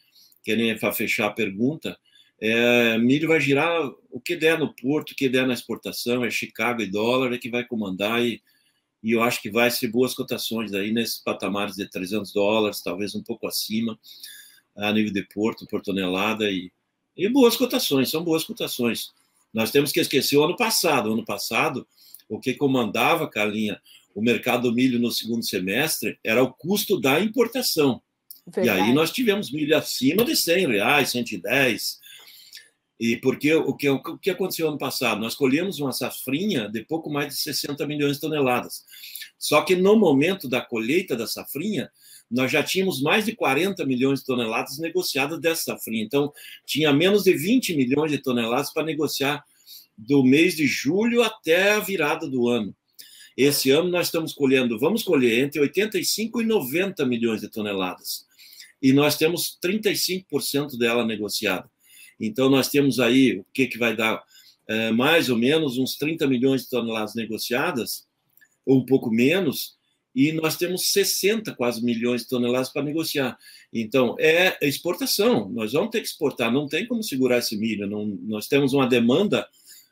que 0.44 0.56
nem 0.56 0.78
para 0.78 0.92
fechar 0.92 1.28
a 1.28 1.32
pergunta, 1.32 1.98
é, 2.42 2.98
milho 2.98 3.28
vai 3.28 3.40
girar 3.40 3.92
o 4.10 4.20
que 4.20 4.36
der 4.36 4.58
no 4.58 4.74
porto, 4.74 5.12
o 5.12 5.16
que 5.16 5.30
der 5.30 5.46
na 5.46 5.54
exportação, 5.54 6.26
é 6.26 6.32
Chicago 6.32 6.82
e 6.82 6.88
dólar 6.88 7.34
é 7.34 7.38
que 7.38 7.50
vai 7.50 7.64
comandar 7.64 8.24
e, 8.24 8.42
e 9.04 9.12
eu 9.12 9.22
acho 9.22 9.42
que 9.42 9.52
vai 9.52 9.70
ser 9.70 9.88
boas 9.90 10.14
cotações 10.14 10.74
aí 10.74 10.92
nesses 10.92 11.20
patamares 11.20 11.76
de 11.76 11.88
300 11.88 12.34
dólares, 12.34 12.82
talvez 12.82 13.16
um 13.16 13.24
pouco 13.24 13.48
acima, 13.48 13.98
a 14.76 14.92
nível 14.92 15.14
de 15.14 15.24
porto, 15.24 15.68
por 15.68 15.82
tonelada 15.82 16.50
e 16.50 16.72
e 17.16 17.28
boas 17.30 17.56
cotações, 17.56 18.10
são 18.10 18.24
boas 18.24 18.44
cotações. 18.44 19.12
Nós 19.54 19.72
temos 19.72 19.92
que 19.92 20.00
esquecer 20.00 20.38
o 20.38 20.44
ano 20.44 20.56
passado. 20.56 21.10
O 21.10 21.14
ano 21.14 21.26
passado, 21.26 21.88
o 22.30 22.40
que 22.40 22.54
comandava, 22.54 23.30
Carlinha, 23.30 23.82
o 24.16 24.22
mercado 24.22 24.70
do 24.70 24.76
milho 24.76 25.00
no 25.00 25.12
segundo 25.12 25.46
semestre 25.46 26.18
era 26.24 26.42
o 26.42 26.52
custo 26.52 27.00
da 27.00 27.20
importação. 27.20 28.02
Verdade. 28.48 28.80
E 28.80 28.82
aí 28.82 28.94
nós 28.94 29.12
tivemos 29.12 29.52
milho 29.52 29.78
acima 29.78 30.24
de 30.26 30.36
100 30.36 30.68
reais, 30.68 31.12
110. 31.12 32.00
E 33.02 33.18
porque 33.18 33.52
o 33.52 33.74
que, 33.74 33.90
o 33.90 34.18
que 34.20 34.30
aconteceu 34.30 34.68
ano 34.68 34.78
passado? 34.78 35.20
Nós 35.20 35.34
colhemos 35.34 35.80
uma 35.80 35.92
safrinha 35.92 36.70
de 36.70 36.86
pouco 36.86 37.10
mais 37.10 37.34
de 37.34 37.42
60 37.42 37.88
milhões 37.88 38.18
de 38.18 38.22
toneladas. 38.22 38.86
Só 39.40 39.64
que 39.64 39.76
no 39.76 39.96
momento 39.96 40.48
da 40.48 40.62
colheita 40.62 41.16
da 41.16 41.26
safrinha, 41.26 41.92
nós 42.30 42.52
já 42.52 42.62
tínhamos 42.62 43.02
mais 43.02 43.26
de 43.26 43.36
40 43.36 43.84
milhões 43.88 44.20
de 44.20 44.28
toneladas 44.28 44.78
negociadas 44.78 45.42
dessa 45.42 45.64
safrinha. 45.64 46.04
Então, 46.04 46.32
tinha 46.64 46.94
menos 46.94 47.24
de 47.24 47.34
20 47.34 47.76
milhões 47.76 48.12
de 48.12 48.20
toneladas 48.20 48.72
para 48.72 48.84
negociar 48.84 49.44
do 49.98 50.24
mês 50.24 50.56
de 50.56 50.68
julho 50.68 51.24
até 51.24 51.72
a 51.72 51.80
virada 51.80 52.30
do 52.30 52.48
ano. 52.48 52.76
Esse 53.36 53.72
ano 53.72 53.90
nós 53.90 54.08
estamos 54.08 54.32
colhendo, 54.32 54.78
vamos 54.78 55.02
colher 55.02 55.44
entre 55.44 55.60
85 55.60 56.40
e 56.40 56.46
90 56.46 57.04
milhões 57.08 57.42
de 57.42 57.50
toneladas. 57.50 58.28
e 58.80 58.94
nós 58.94 59.16
temos 59.18 59.58
35% 59.64 60.78
dela 60.78 61.06
negociada. 61.06 61.71
Então, 62.22 62.50
nós 62.50 62.70
temos 62.70 63.00
aí 63.00 63.40
o 63.40 63.46
que, 63.54 63.68
que 63.68 63.78
vai 63.78 63.96
dar 63.96 64.24
é, 64.68 64.92
mais 64.92 65.30
ou 65.30 65.38
menos 65.38 65.78
uns 65.78 65.96
30 65.98 66.28
milhões 66.28 66.64
de 66.64 66.70
toneladas 66.70 67.16
negociadas, 67.16 68.08
ou 68.66 68.80
um 68.80 68.86
pouco 68.86 69.10
menos, 69.10 69.76
e 70.14 70.32
nós 70.34 70.58
temos 70.58 70.92
60 70.92 71.56
quase 71.56 71.84
milhões 71.84 72.22
de 72.22 72.30
toneladas 72.30 72.70
para 72.70 72.84
negociar. 72.84 73.38
Então, 73.74 74.16
é 74.20 74.58
exportação, 74.62 75.50
nós 75.50 75.72
vamos 75.72 75.90
ter 75.90 76.02
que 76.02 76.08
exportar, 76.08 76.52
não 76.52 76.68
tem 76.68 76.86
como 76.86 77.02
segurar 77.02 77.40
esse 77.40 77.58
milho. 77.58 77.88
Não, 77.88 78.06
nós 78.06 78.48
temos 78.48 78.74
uma 78.74 78.88
demanda 78.88 79.48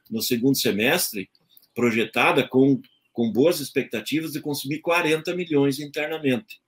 no 0.09 0.21
segundo 0.21 0.57
semestre 0.57 1.29
projetada 1.73 2.47
com, 2.47 2.81
com 3.13 3.31
boas 3.31 3.59
expectativas 3.59 4.33
de 4.33 4.41
consumir 4.41 4.79
40 4.79 5.33
milhões 5.35 5.79
internamente. 5.79 6.59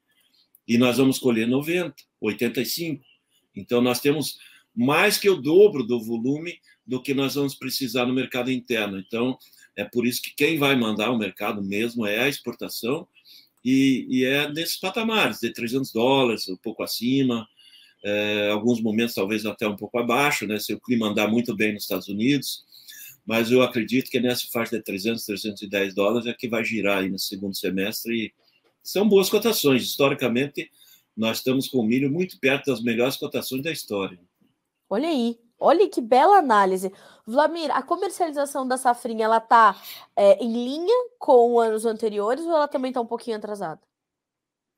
E 0.67 0.77
nós 0.77 0.97
vamos 0.97 1.19
colher 1.19 1.47
90, 1.47 1.93
85. 2.21 3.03
Então, 3.55 3.81
nós 3.81 3.99
temos 3.99 4.37
mais 4.75 5.17
que 5.17 5.29
o 5.29 5.35
dobro 5.35 5.83
do 5.83 6.03
volume 6.03 6.59
do 6.85 7.01
que 7.01 7.13
nós 7.13 7.35
vamos 7.35 7.55
precisar 7.55 8.05
no 8.05 8.13
mercado 8.13 8.51
interno. 8.51 8.97
Então, 8.97 9.37
é 9.75 9.83
por 9.83 10.05
isso 10.05 10.21
que 10.21 10.33
quem 10.35 10.57
vai 10.57 10.75
mandar 10.75 11.11
o 11.11 11.17
mercado 11.17 11.63
mesmo 11.63 12.05
é 12.05 12.19
a 12.19 12.27
exportação, 12.27 13.07
e, 13.63 14.07
e 14.09 14.25
é 14.25 14.51
nesses 14.51 14.77
patamares, 14.77 15.39
de 15.39 15.53
300 15.53 15.91
dólares, 15.93 16.49
um 16.49 16.57
pouco 16.57 16.83
acima, 16.83 17.47
é, 18.03 18.49
alguns 18.49 18.81
momentos 18.81 19.13
talvez 19.13 19.45
até 19.45 19.67
um 19.67 19.75
pouco 19.75 19.99
abaixo, 19.99 20.47
né, 20.47 20.57
se 20.57 20.73
o 20.73 20.79
clima 20.79 21.07
andar 21.07 21.27
muito 21.27 21.55
bem 21.55 21.73
nos 21.73 21.83
Estados 21.83 22.07
Unidos, 22.07 22.63
mas 23.25 23.51
eu 23.51 23.61
acredito 23.61 24.09
que 24.09 24.19
nessa 24.19 24.47
faixa 24.51 24.77
de 24.77 24.83
300, 24.83 25.23
310 25.23 25.93
dólares 25.93 26.27
é 26.27 26.33
que 26.33 26.49
vai 26.49 26.65
girar 26.65 26.99
aí 26.99 27.09
no 27.09 27.19
segundo 27.19 27.55
semestre, 27.55 28.25
e 28.25 28.33
são 28.83 29.07
boas 29.07 29.29
cotações, 29.29 29.83
historicamente 29.83 30.69
nós 31.15 31.37
estamos 31.37 31.67
com 31.67 31.79
o 31.79 31.85
milho 31.85 32.09
muito 32.09 32.39
perto 32.39 32.71
das 32.71 32.81
melhores 32.81 33.17
cotações 33.17 33.61
da 33.61 33.71
história. 33.71 34.19
Olha 34.91 35.07
aí, 35.07 35.39
Olha 35.61 35.87
que 35.87 36.01
bela 36.01 36.39
análise. 36.39 36.91
Vlamir, 37.25 37.69
a 37.69 37.83
comercialização 37.83 38.67
da 38.67 38.77
safrinha, 38.77 39.25
ela 39.25 39.39
tá 39.39 39.79
é, 40.17 40.43
em 40.43 40.51
linha 40.51 41.09
com 41.19 41.59
anos 41.59 41.85
anteriores 41.85 42.43
ou 42.43 42.51
ela 42.51 42.67
também 42.67 42.89
está 42.89 42.99
um 42.99 43.05
pouquinho 43.05 43.37
atrasada? 43.37 43.79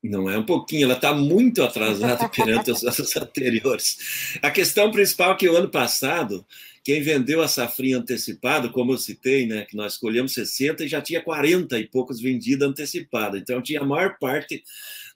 Não 0.04 0.30
é 0.30 0.38
um 0.38 0.45
pouquinho, 0.45 0.84
ela 0.84 0.95
está 0.95 1.13
muito 1.13 1.63
atrasada 1.63 2.28
perante 2.28 2.69
os 2.69 2.84
anos 2.84 3.15
anteriores. 3.15 4.38
A 4.41 4.52
questão 4.52 4.91
principal 4.91 5.32
é 5.32 5.36
que 5.38 5.47
o 5.47 5.56
ano 5.56 5.69
passado, 5.69 6.45
quem 6.84 7.02
vendeu 7.02 7.41
a 7.41 7.47
safrinha 7.47 7.99
antecipada, 7.99 8.67
como 8.67 8.91
eu 8.91 8.97
citei, 8.97 9.47
né, 9.47 9.63
que 9.63 9.78
nós 9.78 9.93
escolhemos 9.93 10.34
60 10.34 10.84
e 10.84 10.89
já 10.89 11.02
tinha 11.02 11.23
40 11.23 11.80
e 11.80 11.88
poucos 11.88 12.19
vendida 12.19 12.65
antecipada. 12.65 13.38
Então 13.38 13.62
tinha 13.62 13.80
a 13.80 13.86
maior 13.86 14.17
parte, 14.19 14.62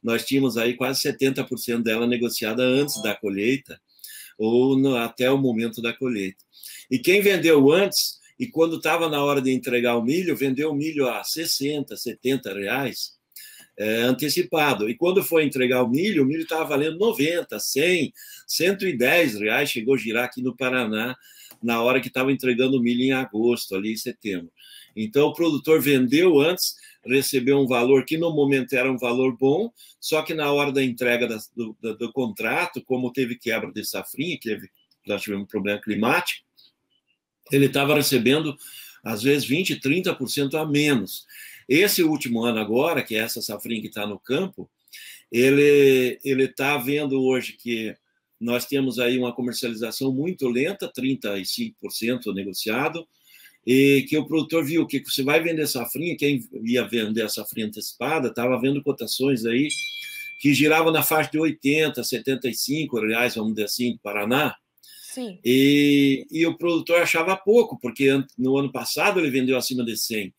nós 0.01 0.23
tínhamos 0.23 0.55
aí 0.55 0.75
quase 0.75 1.01
70% 1.01 1.83
dela 1.83 2.07
negociada 2.07 2.63
antes 2.63 3.03
da 3.03 3.13
colheita 3.13 3.77
ou 4.38 4.78
no, 4.78 4.95
até 4.95 5.30
o 5.32 5.38
momento 5.38 5.82
da 5.82 5.93
colheita. 5.93 6.43
E 6.89 7.00
quem 7.00 7.21
vendeu 7.21 7.71
antes, 7.71 8.19
e 8.39 8.47
quando 8.47 8.78
estava 8.78 9.10
na 9.10 9.23
hora 9.23 9.41
de 9.41 9.52
entregar 9.52 9.97
o 9.97 10.04
milho, 10.04 10.36
vendeu 10.36 10.71
o 10.71 10.76
milho 10.76 11.08
a 11.08 11.23
60, 11.23 11.95
70 11.95 12.54
reais 12.54 13.17
é, 13.78 14.02
antecipado. 14.02 14.89
E 14.89 14.95
quando 14.95 15.23
foi 15.23 15.43
entregar 15.43 15.84
o 15.84 15.89
milho, 15.89 16.23
o 16.23 16.26
milho 16.26 16.43
estava 16.43 16.65
valendo 16.65 16.97
90, 16.97 17.60
100, 17.60 18.13
110 18.47 19.39
reais. 19.39 19.69
Chegou 19.69 19.95
a 19.95 19.97
girar 19.97 20.26
aqui 20.26 20.41
no 20.41 20.56
Paraná 20.56 21.15
na 21.62 21.82
hora 21.82 22.02
que 22.02 22.08
estava 22.08 22.32
entregando 22.32 22.78
o 22.78 22.82
milho 22.82 23.04
em 23.04 23.12
agosto, 23.13 23.76
ali 23.76 23.93
em 23.93 23.97
setembro. 23.97 24.52
Então, 24.95 25.28
o 25.28 25.34
produtor 25.34 25.80
vendeu 25.80 26.39
antes 26.39 26.76
recebeu 27.08 27.60
um 27.60 27.67
valor 27.67 28.06
que 28.06 28.17
no 28.17 28.34
momento 28.34 28.74
era 28.74 28.91
um 28.91 28.98
valor 28.98 29.36
bom, 29.38 29.72
só 30.00 30.22
que 30.22 30.34
na 30.34 30.52
hora 30.52 30.72
da 30.72 30.84
entrega 30.84 31.28
da, 31.28 31.38
do, 31.56 31.76
do, 31.96 32.12
contrato, 32.12 32.82
como 32.84 33.12
teve 33.12 33.38
quebra 33.38 33.72
de 33.72 33.84
safrinha, 33.86 34.38
que 34.39 34.60
nós 35.06 35.22
tivemos 35.22 35.43
um 35.43 35.48
problema 35.48 35.82
climático, 35.82 36.46
ele 37.52 37.65
estava 37.65 37.96
recebendo 37.96 38.58
às 39.04 39.24
vezes 39.24 39.48
20, 39.48 39.80
30% 39.80 40.56
a 40.56 40.65
menos. 40.65 41.26
Esse 41.67 42.04
último 42.04 42.43
ano 42.43 42.60
agora, 42.60 43.04
que 43.04 43.15
é 43.15 43.20
essa 43.20 43.41
safrinha 43.41 43.82
que 43.82 43.88
está 43.88 44.06
no 44.06 44.20
campo, 44.20 44.70
ele 45.32 46.20
está 46.24 46.78
vendo 46.78 47.22
hoje 47.22 47.54
que 47.54 47.96
nós 48.39 48.65
temos 48.65 49.00
aí 49.00 49.17
uma 49.17 49.34
comercialização 49.34 50.13
muito 50.13 50.48
lenta, 50.48 50.91
35% 50.91 52.34
negociado, 52.34 53.08
e 53.67 54.03
que 54.03 54.17
o 54.17 54.25
produtor 54.25 54.63
viu 54.63 54.88
que 54.88 55.03
você 55.03 55.21
vai 55.21 55.43
vender 55.43 55.67
safrinha, 55.67 56.15
quem 56.15 56.41
ia 56.63 56.88
vender 56.88 57.23
a 57.23 57.27
safrinha 57.27 57.67
antecipada, 57.67 58.30
estava 58.30 58.58
vendo 58.62 58.82
cotações 58.82 59.45
aí 59.45 59.67
que 60.39 60.53
giravam 60.53 60.89
na 60.89 61.03
faixa 61.03 61.32
de 61.32 61.38
80, 61.38 62.01
75 62.01 62.97
reais, 63.01 63.36
vamos 63.36 63.56
dizer 63.56 63.65
assim, 63.65 63.91
no 63.91 63.99
Paraná. 63.99 64.56
Sim. 65.13 65.38
E, 65.43 66.25
e 66.32 66.45
o 66.45 66.58
produtor 66.58 67.01
achava 67.01 67.36
pouco, 67.36 67.77
porque 67.77 68.23
no 68.38 68.58
ano 68.58 68.71
passado 68.71 69.19
ele 69.19 69.30
vendeu 69.30 69.58
acima 69.58 69.84
de 69.84 69.97
100. 69.97 70.34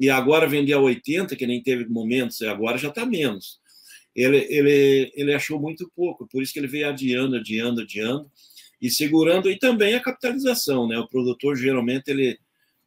E 0.00 0.10
agora 0.10 0.48
vendeu 0.48 0.80
a 0.80 0.82
80, 0.82 1.36
que 1.36 1.46
nem 1.46 1.62
teve 1.62 1.86
momentos, 1.86 2.40
e 2.40 2.46
agora 2.48 2.76
já 2.76 2.88
está 2.88 3.06
menos. 3.06 3.60
Ele, 4.16 4.38
ele, 4.50 5.12
ele 5.14 5.32
achou 5.32 5.60
muito 5.60 5.88
pouco, 5.94 6.26
por 6.26 6.42
isso 6.42 6.52
que 6.52 6.58
ele 6.58 6.66
veio 6.66 6.88
adiando, 6.88 7.36
adiando, 7.36 7.82
adiando, 7.82 8.28
e 8.82 8.90
segurando, 8.90 9.48
e 9.48 9.56
também 9.56 9.94
a 9.94 10.00
capitalização, 10.00 10.88
né? 10.88 10.98
O 10.98 11.06
produtor 11.06 11.56
geralmente 11.56 12.08
ele 12.08 12.36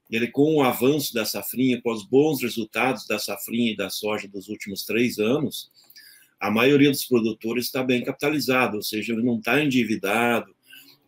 ele 0.10 0.28
com 0.28 0.56
o 0.56 0.62
avanço 0.62 1.14
da 1.14 1.26
safrinha, 1.26 1.82
com 1.82 1.92
os 1.92 2.06
bons 2.06 2.42
resultados 2.42 3.06
da 3.06 3.20
safrinha 3.20 3.72
e 3.72 3.76
da 3.76 3.90
soja 3.90 4.28
dos 4.28 4.48
últimos 4.48 4.84
três 4.84 5.20
anos, 5.20 5.70
a 6.40 6.50
maioria 6.50 6.90
dos 6.90 7.06
produtores 7.06 7.66
está 7.66 7.84
bem 7.84 8.04
capitalizado, 8.04 8.78
ou 8.78 8.84
seja, 8.84 9.14
ele 9.14 9.24
não 9.24 9.38
está 9.38 9.62
endividado, 9.62 10.56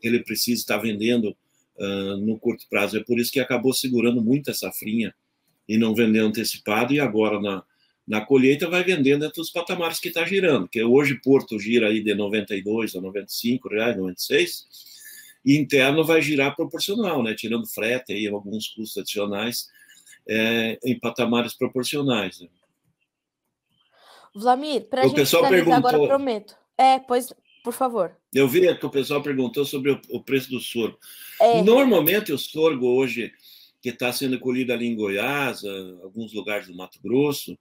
ele 0.02 0.24
precisa 0.24 0.60
estar 0.60 0.78
vendendo 0.78 1.36
uh, 1.78 2.18
no 2.18 2.38
curto 2.40 2.66
prazo. 2.70 2.98
É 2.98 3.04
por 3.04 3.20
isso 3.20 3.32
que 3.32 3.40
acabou 3.40 3.74
segurando 3.74 4.22
muito 4.22 4.50
a 4.50 4.54
safrinha 4.54 5.14
e 5.68 5.78
não 5.78 5.94
vendendo 5.94 6.28
antecipado, 6.28 6.94
e 6.94 7.00
agora 7.00 7.40
na, 7.40 7.64
na 8.08 8.22
colheita 8.22 8.68
vai 8.68 8.84
vendendo 8.84 9.24
entre 9.24 9.40
os 9.40 9.52
patamares 9.52 10.00
que 10.00 10.08
está 10.08 10.26
girando, 10.26 10.68
que 10.68 10.84
hoje 10.84 11.22
Porto 11.22 11.60
gira 11.60 11.88
aí 11.88 12.04
de 12.04 12.16
92 12.16 12.96
a 12.96 13.02
95 13.02 13.70
reais, 13.70 13.96
96, 13.96 14.68
e 15.44 15.58
interno 15.58 16.04
vai 16.04 16.22
girar 16.22 16.56
proporcional, 16.56 17.24
né? 17.24 17.34
tirando 17.34 17.68
frete 17.68 18.14
e 18.14 18.28
alguns 18.28 18.68
custos 18.68 18.98
adicionais 18.98 19.68
é, 20.28 20.78
em 20.84 21.00
patamares 21.00 21.54
proporcionais. 21.54 22.42
Né? 22.42 22.48
Vlamir, 24.36 24.88
para 24.90 25.02
a 25.02 25.08
gente 25.08 25.16
pessoal 25.16 25.48
perguntou, 25.48 25.90
agora, 25.90 26.08
prometo. 26.08 26.56
É, 26.78 27.00
pois, 27.00 27.34
por 27.64 27.74
favor. 27.74 28.16
Eu 28.34 28.48
vi 28.48 28.74
que 28.78 28.86
o 28.86 28.90
pessoal 28.90 29.22
perguntou 29.22 29.66
sobre 29.66 29.92
o, 29.92 30.02
o 30.10 30.24
preço 30.24 30.50
do 30.50 30.60
sorgo. 30.60 30.98
É. 31.42 31.62
Normalmente, 31.62 32.32
o 32.32 32.38
sorgo 32.38 32.88
hoje, 32.88 33.32
que 33.82 33.90
está 33.90 34.12
sendo 34.14 34.40
colhido 34.40 34.72
ali 34.72 34.88
em 34.88 34.96
Goiás, 34.96 35.64
alguns 36.04 36.34
lugares 36.34 36.68
do 36.68 36.76
Mato 36.76 37.00
Grosso, 37.02 37.58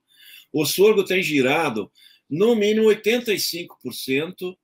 o 0.52 0.64
sorgo 0.64 1.04
tem 1.04 1.22
girado 1.22 1.90
no 2.28 2.54
mínimo 2.54 2.88
85% 2.88 4.56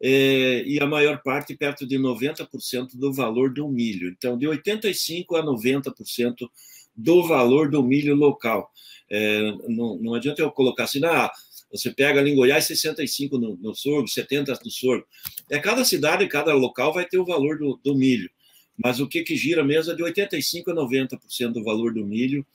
é, 0.00 0.62
e 0.66 0.78
a 0.80 0.86
maior 0.86 1.22
parte 1.22 1.56
perto 1.56 1.86
de 1.86 1.98
90% 1.98 2.90
do 2.94 3.12
valor 3.12 3.52
do 3.52 3.68
milho. 3.68 4.08
Então, 4.10 4.36
de 4.36 4.46
85% 4.46 5.36
a 5.36 5.42
90% 5.42 6.48
do 6.94 7.26
valor 7.26 7.70
do 7.70 7.82
milho 7.82 8.14
local. 8.14 8.70
É, 9.10 9.52
não, 9.68 9.96
não 9.98 10.14
adianta 10.14 10.42
eu 10.42 10.50
colocar 10.50 10.84
assim, 10.84 11.04
ah, 11.04 11.30
você 11.70 11.90
pega 11.90 12.20
ali 12.20 12.32
em 12.32 12.36
Goiás 12.36 12.64
65 12.64 13.38
no, 13.38 13.56
no 13.56 13.74
sorgo, 13.74 14.08
70 14.08 14.58
no 14.64 14.70
sorgo. 14.70 15.06
É 15.50 15.58
cada 15.58 15.84
cidade, 15.84 16.26
cada 16.28 16.54
local 16.54 16.92
vai 16.92 17.06
ter 17.06 17.18
o 17.18 17.24
valor 17.24 17.58
do, 17.58 17.78
do 17.82 17.94
milho. 17.94 18.30
Mas 18.76 19.00
o 19.00 19.06
que, 19.06 19.22
que 19.22 19.36
gira 19.36 19.64
mesmo 19.64 19.92
é 19.92 19.96
de 19.96 20.02
85% 20.02 20.68
a 20.68 20.74
90% 20.74 21.52
do 21.52 21.64
valor 21.64 21.94
do 21.94 22.04
milho. 22.04 22.46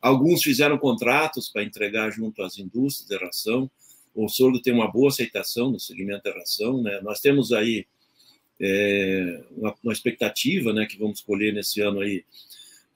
Alguns 0.00 0.42
fizeram 0.42 0.76
contratos 0.78 1.48
para 1.48 1.62
entregar 1.62 2.10
junto 2.10 2.42
às 2.42 2.58
indústrias 2.58 3.08
de 3.08 3.24
ração 3.24 3.70
o 4.14 4.28
sorgo 4.28 4.60
tem 4.60 4.72
uma 4.72 4.90
boa 4.90 5.08
aceitação 5.08 5.70
no 5.70 5.80
segmento 5.80 6.22
da 6.24 6.32
ração. 6.32 6.82
Né? 6.82 7.00
Nós 7.02 7.20
temos 7.20 7.52
aí 7.52 7.86
é, 8.60 9.42
uma, 9.56 9.74
uma, 9.82 9.92
expectativa 9.92 10.72
né, 10.72 10.86
que 10.86 10.98
vamos 10.98 11.20
colher 11.20 11.52
nesse 11.52 11.80
ano 11.80 12.00
aí 12.00 12.24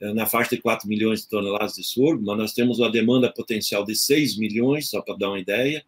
é, 0.00 0.12
na 0.12 0.26
faixa 0.26 0.54
de 0.54 0.62
4 0.62 0.86
milhões 0.88 1.22
de 1.22 1.28
toneladas 1.28 1.74
de 1.74 1.82
sorgo, 1.82 2.22
mas 2.24 2.36
nós 2.36 2.52
temos 2.52 2.78
uma 2.78 2.90
demanda 2.90 3.32
potencial 3.32 3.84
de 3.84 3.94
6 3.96 4.36
milhões, 4.36 4.90
só 4.90 5.00
para 5.00 5.16
dar 5.16 5.30
uma 5.30 5.40
ideia. 5.40 5.84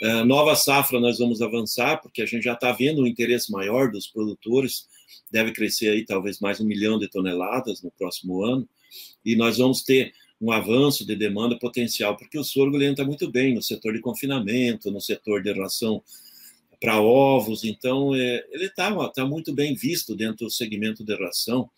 É, 0.00 0.24
nova 0.24 0.54
safra 0.54 1.00
nós 1.00 1.18
vamos 1.18 1.42
avançar, 1.42 2.00
porque 2.00 2.22
a 2.22 2.26
gente 2.26 2.44
já 2.44 2.54
está 2.54 2.72
vendo 2.72 3.02
um 3.02 3.06
interesse 3.06 3.50
maior 3.50 3.90
dos 3.90 4.06
produtores, 4.06 4.86
deve 5.30 5.52
crescer 5.52 5.88
aí 5.88 6.04
talvez 6.04 6.38
mais 6.38 6.60
um 6.60 6.64
milhão 6.64 6.98
de 6.98 7.08
toneladas 7.08 7.82
no 7.82 7.90
próximo 7.90 8.44
ano, 8.44 8.68
e 9.24 9.34
nós 9.34 9.58
vamos 9.58 9.82
ter 9.82 10.12
um 10.42 10.50
avanço 10.50 11.06
de 11.06 11.14
demanda 11.14 11.56
potencial, 11.56 12.16
porque 12.16 12.36
o 12.36 12.42
sorgo 12.42 12.76
ele 12.76 12.86
entra 12.86 13.04
muito 13.04 13.30
bem 13.30 13.54
no 13.54 13.62
setor 13.62 13.92
de 13.92 14.00
confinamento, 14.00 14.90
no 14.90 15.00
setor 15.00 15.40
de 15.40 15.52
ração 15.52 16.02
para 16.80 17.00
ovos, 17.00 17.62
então 17.62 18.12
é, 18.12 18.44
ele 18.50 18.64
está 18.64 19.08
tá 19.10 19.24
muito 19.24 19.54
bem 19.54 19.72
visto 19.72 20.16
dentro 20.16 20.46
do 20.46 20.50
segmento 20.50 21.04
de 21.04 21.14
ração 21.14 21.70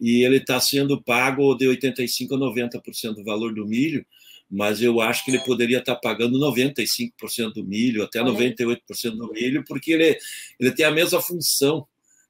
e 0.00 0.22
ele 0.22 0.36
está 0.36 0.60
sendo 0.60 1.02
pago 1.02 1.56
de 1.56 1.66
85% 1.66 2.32
a 2.32 2.36
90% 2.36 3.14
do 3.14 3.24
valor 3.24 3.52
do 3.52 3.66
milho, 3.66 4.06
mas 4.48 4.80
eu 4.80 5.00
acho 5.00 5.24
que 5.24 5.32
ele 5.32 5.40
poderia 5.40 5.78
estar 5.78 5.96
pagando 5.96 6.38
95% 6.38 7.52
do 7.52 7.64
milho, 7.64 8.04
até 8.04 8.20
98% 8.20 8.78
do 9.16 9.32
milho, 9.32 9.64
porque 9.66 9.90
ele, 9.90 10.16
ele 10.60 10.70
tem 10.70 10.86
a 10.86 10.92
mesma 10.92 11.20
função 11.20 11.84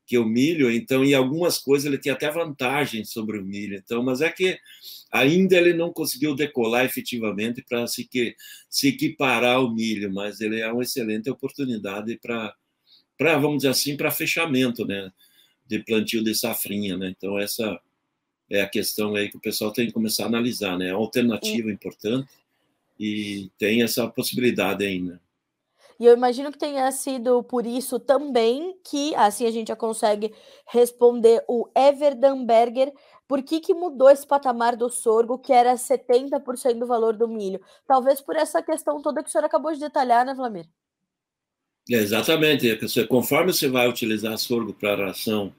que 0.07 0.17
o 0.17 0.25
milho, 0.25 0.71
então 0.71 1.05
em 1.05 1.13
algumas 1.13 1.59
coisas 1.59 1.85
ele 1.85 1.99
tem 1.99 2.11
até 2.11 2.31
vantagem 2.31 3.05
sobre 3.05 3.39
o 3.39 3.45
milho. 3.45 3.77
Então, 3.77 4.03
mas 4.03 4.23
é 4.23 4.31
que 4.31 4.59
ainda 5.11 5.57
ele 5.57 5.73
não 5.73 5.93
conseguiu 5.93 6.35
decolar 6.35 6.85
efetivamente 6.85 7.63
para 7.63 7.87
se, 7.87 8.05
que, 8.05 8.35
se 8.69 8.89
equiparar 8.89 9.57
ao 9.57 9.73
milho, 9.75 10.13
mas 10.13 10.41
ele 10.41 10.61
é 10.61 10.71
uma 10.71 10.83
excelente 10.83 11.31
oportunidade 11.31 12.19
para, 12.21 12.55
para 13.17 13.39
vamos 13.39 13.59
dizer 13.59 13.69
assim, 13.69 13.97
para 13.97 14.11
fechamento, 14.11 14.87
né, 14.87 15.11
de 15.67 15.79
plantio 15.81 16.23
de 16.23 16.35
safrinha, 16.35 16.97
né? 16.97 17.15
Então 17.17 17.39
essa 17.39 17.79
é 18.51 18.63
a 18.63 18.69
questão 18.69 19.15
aí 19.15 19.29
que 19.29 19.37
o 19.37 19.41
pessoal 19.41 19.73
tem 19.73 19.87
que 19.87 19.93
começar 19.93 20.25
a 20.25 20.29
analisar, 20.29 20.79
né? 20.79 20.89
É 20.89 20.91
alternativa 20.91 21.71
importante 21.71 22.29
e 22.99 23.51
tem 23.59 23.83
essa 23.83 24.09
possibilidade 24.09 24.85
ainda. 24.85 25.21
E 26.01 26.07
eu 26.07 26.15
imagino 26.15 26.53
que 26.53 26.59
tenha 26.59 26.91
sido 26.93 27.43
por 27.43 27.67
isso 27.67 27.99
também 27.99 28.79
que, 28.85 29.15
assim 29.17 29.47
a 29.47 29.51
gente 29.51 29.69
já 29.69 29.77
consegue 29.77 30.33
responder 30.67 31.45
o 31.49 31.69
Everdanberger, 31.77 32.93
por 33.29 33.43
que, 33.43 33.61
que 33.61 33.75
mudou 33.75 34.09
esse 34.09 34.27
patamar 34.27 34.75
do 34.75 34.89
sorgo, 34.89 35.39
que 35.39 35.53
era 35.53 35.75
70% 35.75 36.79
do 36.79 36.87
valor 36.87 37.15
do 37.15 37.29
milho? 37.29 37.61
Talvez 37.87 38.23
por 38.23 38.35
essa 38.35 38.63
questão 38.63 39.03
toda 39.03 39.23
que 39.23 39.29
o 39.29 39.33
senhor 39.33 39.45
acabou 39.45 39.71
de 39.71 39.79
detalhar, 39.79 40.25
né, 40.25 40.35
Vlamir? 40.35 40.67
É, 41.91 41.97
exatamente. 41.97 42.67
Conforme 43.07 43.53
você 43.53 43.69
vai 43.69 43.87
utilizar 43.87 44.37
sorgo 44.39 44.73
para 44.73 45.07
ração 45.07 45.55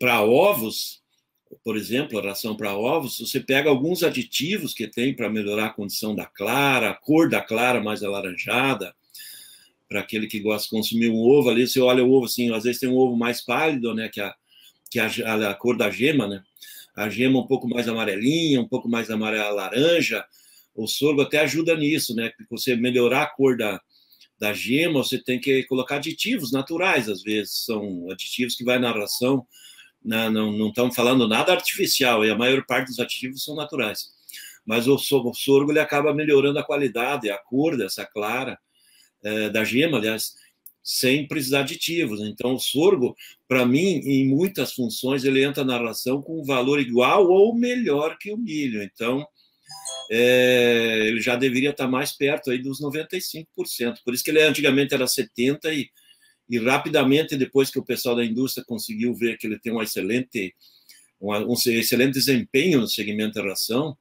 para 0.00 0.22
ovos, 0.22 1.00
por 1.62 1.76
exemplo, 1.76 2.18
a 2.18 2.22
ração 2.22 2.56
para 2.56 2.76
ovos, 2.76 3.20
você 3.20 3.38
pega 3.38 3.70
alguns 3.70 4.02
aditivos 4.02 4.74
que 4.74 4.88
tem 4.88 5.14
para 5.14 5.30
melhorar 5.30 5.66
a 5.66 5.72
condição 5.72 6.14
da 6.14 6.26
clara, 6.26 6.90
a 6.90 6.94
cor 6.94 7.28
da 7.28 7.40
clara 7.40 7.80
mais 7.80 8.02
alaranjada, 8.02 8.94
para 9.88 10.00
aquele 10.00 10.26
que 10.26 10.40
gosta 10.40 10.64
de 10.64 10.70
consumir 10.70 11.10
um 11.10 11.20
ovo 11.20 11.48
ali, 11.48 11.68
você 11.68 11.80
olha 11.80 12.04
o 12.04 12.12
ovo 12.12 12.26
assim, 12.26 12.52
às 12.52 12.64
vezes 12.64 12.80
tem 12.80 12.88
um 12.88 12.96
ovo 12.96 13.16
mais 13.16 13.40
pálido, 13.40 13.94
né, 13.94 14.08
que 14.08 14.20
a, 14.20 14.34
que 14.94 15.00
a, 15.00 15.50
a, 15.50 15.54
cor 15.54 15.76
da 15.76 15.90
gema, 15.90 16.28
né, 16.28 16.40
a 16.94 17.08
gema 17.08 17.40
um 17.40 17.46
pouco 17.48 17.68
mais 17.68 17.88
amarelinha, 17.88 18.60
um 18.60 18.68
pouco 18.68 18.88
mais 18.88 19.10
amarela 19.10 19.50
laranja, 19.50 20.24
o 20.72 20.86
sorgo 20.86 21.22
até 21.22 21.40
ajuda 21.40 21.76
nisso, 21.76 22.14
né, 22.14 22.30
porque 22.30 22.46
você 22.48 22.76
melhorar 22.76 23.22
a 23.22 23.26
cor 23.26 23.56
da, 23.56 23.80
da 24.38 24.52
gema, 24.52 25.02
você 25.02 25.18
tem 25.18 25.40
que 25.40 25.64
colocar 25.64 25.96
aditivos 25.96 26.52
naturais, 26.52 27.08
às 27.08 27.24
vezes, 27.24 27.64
são 27.64 28.08
aditivos 28.08 28.54
que 28.54 28.62
vai 28.62 28.78
na 28.78 28.92
ração, 28.92 29.44
né, 30.04 30.30
não, 30.30 30.52
não 30.52 30.68
estamos 30.68 30.94
falando 30.94 31.26
nada 31.26 31.52
artificial, 31.52 32.24
e 32.24 32.30
a 32.30 32.38
maior 32.38 32.64
parte 32.64 32.86
dos 32.86 33.00
aditivos 33.00 33.42
são 33.42 33.56
naturais. 33.56 34.12
Mas 34.64 34.86
o, 34.86 34.94
o 34.94 35.34
sorgo 35.34 35.72
ele 35.72 35.80
acaba 35.80 36.14
melhorando 36.14 36.60
a 36.60 36.64
qualidade, 36.64 37.30
a 37.30 37.36
cor 37.36 37.76
dessa 37.76 38.06
clara, 38.06 38.56
é, 39.24 39.50
da 39.50 39.64
gema, 39.64 39.98
aliás, 39.98 40.36
sem 40.84 41.26
precisar 41.26 41.62
de 41.62 41.74
aditivos. 41.74 42.20
Então, 42.20 42.54
o 42.54 42.58
sorgo, 42.60 43.16
para 43.48 43.64
mim, 43.64 44.00
em 44.04 44.28
muitas 44.28 44.74
funções, 44.74 45.24
ele 45.24 45.42
entra 45.42 45.64
na 45.64 45.78
ração 45.78 46.20
com 46.20 46.40
um 46.40 46.44
valor 46.44 46.78
igual 46.78 47.26
ou 47.26 47.54
melhor 47.56 48.18
que 48.18 48.30
o 48.30 48.36
milho. 48.36 48.82
Então, 48.82 49.26
é, 50.10 51.06
ele 51.08 51.20
já 51.20 51.34
deveria 51.34 51.70
estar 51.70 51.88
mais 51.88 52.12
perto 52.12 52.50
aí 52.50 52.58
dos 52.58 52.80
95%. 52.80 53.46
Por 54.04 54.12
isso 54.12 54.22
que 54.22 54.30
ele 54.30 54.42
antigamente 54.42 54.92
era 54.92 55.06
70% 55.06 55.72
e 55.72 55.90
e 56.48 56.58
rapidamente, 56.58 57.36
depois 57.36 57.70
que 57.70 57.78
o 57.78 57.84
pessoal 57.84 58.16
da 58.16 58.24
indústria 58.24 58.64
conseguiu 58.64 59.14
ver 59.14 59.38
que 59.38 59.46
ele 59.46 59.58
tem 59.58 59.72
um 59.72 59.82
excelente, 59.82 60.54
um 61.20 61.54
excelente 61.54 62.12
desempenho 62.12 62.80
no 62.80 62.88
segmento 62.88 63.34
da 63.34 63.48
ração, 63.48 63.96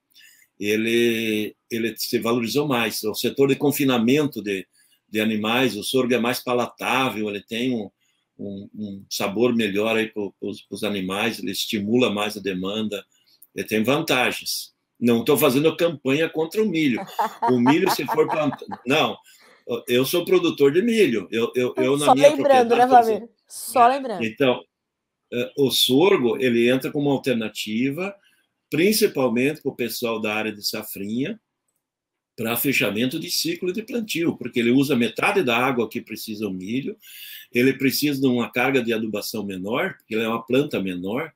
ele, 0.60 1.56
ele 1.72 1.96
se 1.98 2.19
valorizou 2.19 2.67
mais. 2.67 3.02
O 3.04 3.15
setor 3.15 3.48
de 3.48 3.56
confinamento 3.56 4.41
de, 4.41 4.67
de 5.13 5.21
animais, 5.21 5.78
o 5.78 5.84
sorgo 5.84 6.12
é 6.15 6.17
mais 6.17 6.39
palatável, 6.43 7.30
ele 7.30 7.43
tem 7.43 7.71
um, 7.71 7.88
um, 8.36 8.69
um 8.73 9.06
sabor 9.08 9.56
melhor 9.56 9.95
para 10.12 10.49
os 10.71 10.84
animais, 10.84 11.38
ele 11.38 11.52
estimula 11.52 12.12
mais 12.12 12.36
a 12.36 12.39
demanda, 12.39 13.06
ele 13.54 13.67
tem 13.67 13.84
vantagens. 13.84 14.73
Não 14.99 15.19
estou 15.19 15.38
fazendo 15.38 15.78
campanha 15.78 16.28
contra 16.28 16.63
o 16.63 16.65
milho. 16.65 16.99
O 17.43 17.60
milho, 17.60 17.91
se 17.91 18.04
for 18.06 18.28
plantado. 18.28 18.65
Não, 18.88 19.15
eu 19.88 20.04
sou 20.04 20.26
produtor 20.26 20.71
de 20.71 20.82
milho. 20.82 21.28
Eu, 21.30 21.52
eu, 21.54 21.76
eu 21.78 21.99
Só 21.99 22.08
na 22.08 22.15
minha 22.15 22.30
lembrando, 22.30 22.76
né, 22.76 22.88
Flavio? 22.88 23.30
Só 23.47 23.84
é, 23.84 23.95
lembrando. 23.95 24.23
Então, 24.23 24.63
é, 25.32 25.52
o 25.60 25.69
sorgo 25.69 26.38
ele 26.38 26.71
entra 26.71 26.91
como 26.91 27.12
alternativa, 27.12 28.15
principalmente 28.71 29.62
para 29.62 29.71
o 29.71 29.76
pessoal 29.76 30.19
da 30.19 30.34
área 30.34 30.52
de 30.52 30.67
safrinha, 30.67 31.39
para 32.36 32.58
fechamento 32.58 33.19
de 33.19 33.30
ciclo 33.30 33.72
de 33.72 33.84
plantio, 33.84 34.36
porque 34.36 34.60
ele 34.60 34.72
usa 34.72 34.96
metade 34.96 35.43
da 35.43 35.56
água 35.56 35.88
que 35.88 36.02
precisa 36.02 36.48
o 36.48 36.54
milho, 36.54 36.98
ele 37.54 37.74
precisa 37.74 38.19
de 38.19 38.28
uma 38.28 38.52
carga 38.52 38.84
de 38.84 38.91
adubação 38.91 39.46
menor, 39.46 39.96
porque 39.98 40.15
ele 40.15 40.24
é 40.24 40.28
uma 40.28 40.43
planta 40.43 40.82
menor, 40.82 41.32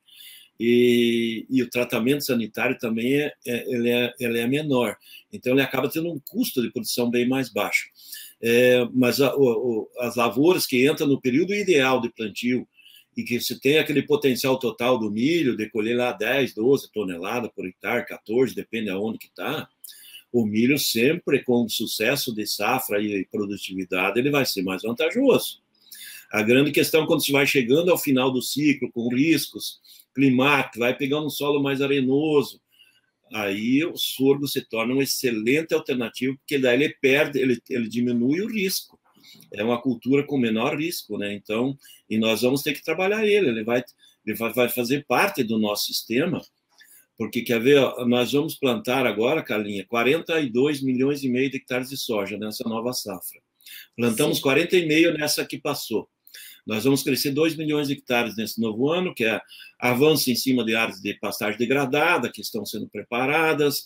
e, 0.59 1.45
e, 1.49 1.61
o 1.61 1.69
tratamento 1.69 2.25
sanitário 2.25 2.77
também 2.79 3.13
é, 3.13 3.33
é, 3.45 3.71
ele 3.71 3.89
é, 3.89 4.13
ele 4.19 4.39
é 4.39 4.47
menor. 4.47 4.97
Então, 5.31 5.53
ele 5.53 5.61
acaba 5.61 5.87
tendo 5.87 6.11
um 6.11 6.19
custo 6.19 6.63
de 6.63 6.71
produção 6.71 7.11
bem 7.11 7.27
mais 7.27 7.49
baixo. 7.49 7.89
É, 8.41 8.87
mas 8.91 9.21
a, 9.21 9.35
o, 9.35 9.87
as 9.99 10.15
lavouras 10.15 10.65
que 10.65 10.87
entram 10.89 11.07
no 11.07 11.21
período 11.21 11.53
ideal 11.53 12.01
de 12.01 12.09
plantio 12.09 12.67
e 13.15 13.23
que 13.23 13.39
se 13.39 13.59
tem 13.59 13.77
aquele 13.77 14.03
potencial 14.03 14.57
total 14.59 14.97
do 14.97 15.11
milho, 15.11 15.55
de 15.55 15.69
colher 15.69 15.95
lá 15.95 16.11
10, 16.11 16.53
12 16.53 16.91
toneladas 16.91 17.51
por 17.55 17.67
hectare, 17.67 18.05
14, 18.05 18.53
depende 18.55 18.89
aonde 18.89 19.17
que 19.17 19.27
está, 19.27 19.67
o 20.39 20.45
milho 20.45 20.77
sempre, 20.77 21.43
com 21.43 21.67
sucesso 21.67 22.31
de 22.31 22.45
safra 22.45 23.01
e 23.01 23.25
produtividade, 23.25 24.19
ele 24.19 24.29
vai 24.29 24.45
ser 24.45 24.61
mais 24.61 24.83
vantajoso. 24.83 25.63
A 26.31 26.43
grande 26.43 26.71
questão, 26.71 27.07
quando 27.07 27.23
se 27.23 27.31
vai 27.31 27.47
chegando 27.47 27.89
ao 27.89 27.97
final 27.97 28.31
do 28.31 28.39
ciclo, 28.39 28.91
com 28.91 29.07
riscos, 29.09 29.79
climático, 30.13 30.77
vai 30.77 30.95
pegando 30.95 31.25
um 31.25 31.31
solo 31.31 31.59
mais 31.59 31.81
arenoso. 31.81 32.61
Aí 33.33 33.83
o 33.83 33.97
sorgo 33.97 34.47
se 34.47 34.61
torna 34.61 34.93
uma 34.93 35.01
excelente 35.01 35.73
alternativa, 35.73 36.35
porque 36.37 36.59
daí 36.59 36.83
ele 36.83 36.95
perde, 37.01 37.39
ele, 37.39 37.59
ele 37.67 37.89
diminui 37.89 38.41
o 38.41 38.47
risco. 38.47 38.99
É 39.51 39.63
uma 39.63 39.81
cultura 39.81 40.23
com 40.23 40.37
menor 40.37 40.79
risco, 40.79 41.17
né? 41.17 41.33
Então, 41.33 41.75
e 42.07 42.19
nós 42.19 42.43
vamos 42.43 42.61
ter 42.61 42.73
que 42.73 42.83
trabalhar 42.83 43.25
ele, 43.25 43.49
ele 43.49 43.63
vai, 43.63 43.83
ele 44.23 44.35
vai, 44.35 44.53
vai 44.53 44.69
fazer 44.69 45.03
parte 45.07 45.43
do 45.43 45.57
nosso 45.57 45.85
sistema, 45.85 46.43
porque 47.17 47.41
quer 47.41 47.59
ver, 47.59 47.81
nós 48.05 48.31
vamos 48.31 48.55
plantar 48.55 49.07
agora, 49.07 49.41
Carlinha, 49.41 49.85
42 49.85 50.81
milhões 50.83 51.23
e 51.23 51.29
meio 51.29 51.49
de 51.49 51.57
hectares 51.57 51.89
de 51.89 51.97
soja 51.97 52.37
nessa 52.37 52.63
nova 52.67 52.93
safra. 52.93 53.41
Plantamos 53.95 54.37
Sim. 54.37 54.43
40 54.43 54.77
e 54.77 54.85
meio 54.85 55.17
nessa 55.17 55.43
que 55.43 55.57
passou. 55.57 56.07
Nós 56.65 56.83
vamos 56.83 57.01
crescer 57.01 57.31
2 57.31 57.55
milhões 57.55 57.87
de 57.87 57.93
hectares 57.93 58.35
nesse 58.35 58.61
novo 58.61 58.91
ano, 58.91 59.15
que 59.15 59.25
é 59.25 59.41
avanço 59.79 60.29
em 60.29 60.35
cima 60.35 60.63
de 60.63 60.75
áreas 60.75 60.99
de 61.01 61.13
pastagem 61.15 61.57
degradada, 61.57 62.29
que 62.29 62.41
estão 62.41 62.65
sendo 62.65 62.87
preparadas. 62.87 63.85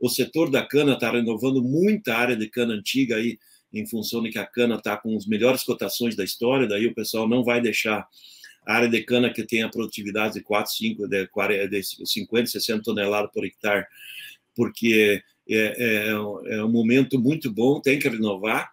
O 0.00 0.08
setor 0.08 0.50
da 0.50 0.66
cana 0.66 0.94
está 0.94 1.10
renovando 1.10 1.62
muita 1.62 2.16
área 2.16 2.34
de 2.34 2.48
cana 2.48 2.74
antiga 2.74 3.16
aí, 3.16 3.38
em 3.72 3.86
função 3.86 4.22
de 4.22 4.30
que 4.30 4.38
a 4.38 4.46
cana 4.46 4.76
está 4.76 4.96
com 4.96 5.16
as 5.16 5.26
melhores 5.26 5.62
cotações 5.62 6.16
da 6.16 6.24
história, 6.24 6.66
daí 6.66 6.86
o 6.86 6.94
pessoal 6.94 7.28
não 7.28 7.44
vai 7.44 7.60
deixar 7.60 8.06
área 8.66 8.88
de 8.88 9.02
cana 9.02 9.32
que 9.32 9.44
tem 9.44 9.62
a 9.62 9.68
produtividade 9.68 10.34
de 10.34 10.42
4, 10.42 10.72
5, 10.72 11.08
de, 11.08 11.26
40, 11.28 11.68
de 11.68 11.82
50, 11.82 12.46
60 12.46 12.82
toneladas 12.82 13.30
por 13.32 13.44
hectare, 13.44 13.86
porque 14.54 15.22
é, 15.48 15.56
é, 15.56 16.08
é 16.08 16.64
um 16.64 16.70
momento 16.70 17.18
muito 17.18 17.50
bom, 17.50 17.80
tem 17.80 17.98
que 17.98 18.08
renovar 18.08 18.72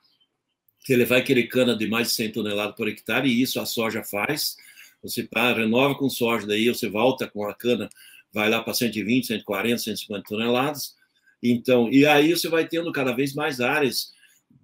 que 0.84 0.93
ele 0.93 1.06
vai 1.06 1.21
querer 1.21 1.47
cana 1.47 1.75
de 1.75 1.88
mais 1.88 2.10
de 2.10 2.13
100 2.15 2.32
toneladas 2.32 2.75
por 2.75 2.88
hectare, 2.88 3.28
e 3.28 3.41
isso 3.41 3.60
a 3.60 3.65
soja 3.65 4.04
faz. 4.04 4.56
Você 5.04 5.23
pá, 5.23 5.54
renova 5.54 5.95
com 5.95 6.10
soja, 6.10 6.47
daí 6.47 6.67
você 6.67 6.89
volta 6.89 7.28
com 7.28 7.47
a 7.47 7.54
cana, 7.54 7.89
vai 8.34 8.49
lá 8.49 8.62
para 8.62 8.73
120, 8.73 9.28
140, 9.28 9.78
150 9.78 10.23
toneladas. 10.28 10.95
Então, 11.41 11.91
e 11.91 12.06
aí 12.06 12.32
você 12.32 12.49
vai 12.49 12.67
tendo 12.67 12.91
cada 12.91 13.13
vez 13.13 13.34
mais 13.34 13.62
áreas 13.62 14.12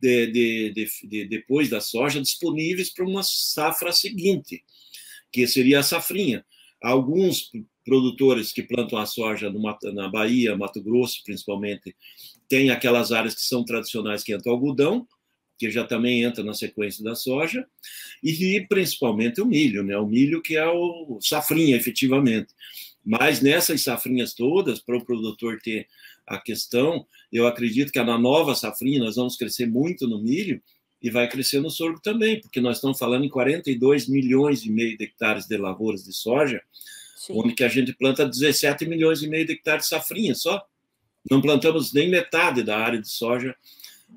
de, 0.01 0.27
de, 0.27 0.87
de 1.03 1.25
depois 1.25 1.69
da 1.69 1.79
soja 1.79 2.21
disponíveis 2.21 2.93
para 2.93 3.05
uma 3.05 3.23
safra 3.23 3.91
seguinte, 3.91 4.63
que 5.35 5.45
seria 5.45 5.81
a 5.81 5.83
safrinha. 5.83 6.45
Alguns 6.81 7.51
produtores 7.83 8.53
que 8.53 8.63
plantam 8.63 8.97
a 8.97 9.05
soja 9.05 9.49
no, 9.49 9.61
na 9.93 10.07
Bahia, 10.07 10.55
Mato 10.55 10.81
Grosso, 10.81 11.21
principalmente, 11.25 11.93
têm 12.47 12.69
aquelas 12.69 13.11
áreas 13.11 13.35
que 13.35 13.41
são 13.41 13.65
tradicionais 13.65 14.23
que 14.23 14.33
entram 14.33 14.53
algodão, 14.53 15.05
que 15.59 15.69
já 15.69 15.83
também 15.83 16.23
entra 16.23 16.41
na 16.41 16.53
sequência 16.53 17.03
da 17.03 17.15
soja, 17.15 17.67
e 18.23 18.65
principalmente 18.69 19.41
o 19.41 19.45
milho, 19.45 19.83
né? 19.83 19.97
O 19.97 20.07
milho 20.07 20.41
que 20.41 20.55
é 20.55 20.67
o 20.67 21.19
safrinha, 21.21 21.75
efetivamente. 21.75 22.53
Mas 23.03 23.41
nessas 23.41 23.83
safrinhas 23.83 24.33
todas, 24.33 24.79
para 24.79 24.97
o 24.97 25.03
produtor 25.03 25.59
ter 25.61 25.85
a 26.25 26.37
questão, 26.37 27.05
eu 27.29 27.45
acredito 27.45 27.91
que 27.91 28.01
na 28.01 28.17
nova 28.17 28.55
safrinha 28.55 28.99
nós 28.99 29.17
vamos 29.17 29.35
crescer 29.35 29.65
muito 29.65 30.07
no 30.07 30.23
milho 30.23 30.61
e 31.01 31.09
vai 31.09 31.27
crescer 31.29 31.59
no 31.59 31.69
sorgo 31.69 31.99
também, 32.01 32.39
porque 32.41 32.59
nós 32.59 32.77
estamos 32.77 32.97
falando 32.97 33.25
em 33.25 33.29
42 33.29 34.07
milhões 34.07 34.63
e 34.65 34.71
meio 34.71 34.97
de 34.97 35.03
hectares 35.03 35.45
de 35.45 35.57
lavouras 35.57 36.03
de 36.03 36.13
soja, 36.13 36.61
Sim. 37.17 37.33
onde 37.35 37.53
que 37.53 37.63
a 37.63 37.67
gente 37.67 37.93
planta 37.93 38.25
17 38.25 38.85
milhões 38.85 39.21
e 39.21 39.27
meio 39.27 39.45
de 39.45 39.53
hectares 39.53 39.83
de 39.83 39.89
safrinha 39.89 40.33
só. 40.33 40.65
não 41.29 41.41
plantamos 41.41 41.93
nem 41.93 42.09
metade 42.09 42.63
da 42.63 42.77
área 42.77 43.01
de 43.01 43.09
soja 43.09 43.55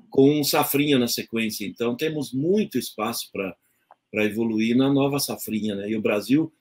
com 0.09 0.43
safrinha 0.43 0.97
na 0.97 1.07
sequência. 1.07 1.65
Então, 1.65 1.95
temos 1.95 2.31
muito 2.31 2.77
espaço 2.77 3.29
para 3.31 4.25
evoluir 4.25 4.75
na 4.75 4.91
nova 4.91 5.19
safrinha. 5.19 5.75
Né? 5.75 5.89
E 5.89 5.95
o 5.95 6.01
Brasil, 6.01 6.51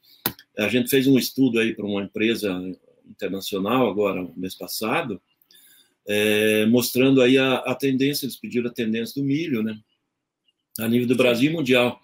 a 0.57 0.69
gente 0.69 0.91
fez 0.91 1.07
um 1.07 1.19
estudo 1.19 1.59
aí 1.59 1.75
para 1.75 1.87
uma 1.87 2.03
empresa 2.03 2.53
internacional 3.09 3.89
agora, 3.89 4.29
mês 4.37 4.55
passado, 4.55 5.21
é, 6.07 6.67
mostrando 6.67 7.21
aí 7.21 7.37
a, 7.37 7.57
a, 7.57 7.75
tendência, 7.75 8.25
eles 8.25 8.37
pediram 8.37 8.71
a 8.71 8.73
tendência 8.73 9.21
do 9.21 9.27
milho, 9.27 9.63
né? 9.63 9.79
A 10.79 10.88
nível 10.88 11.09
do 11.09 11.17
Brasil 11.17 11.53
mundial. 11.53 12.01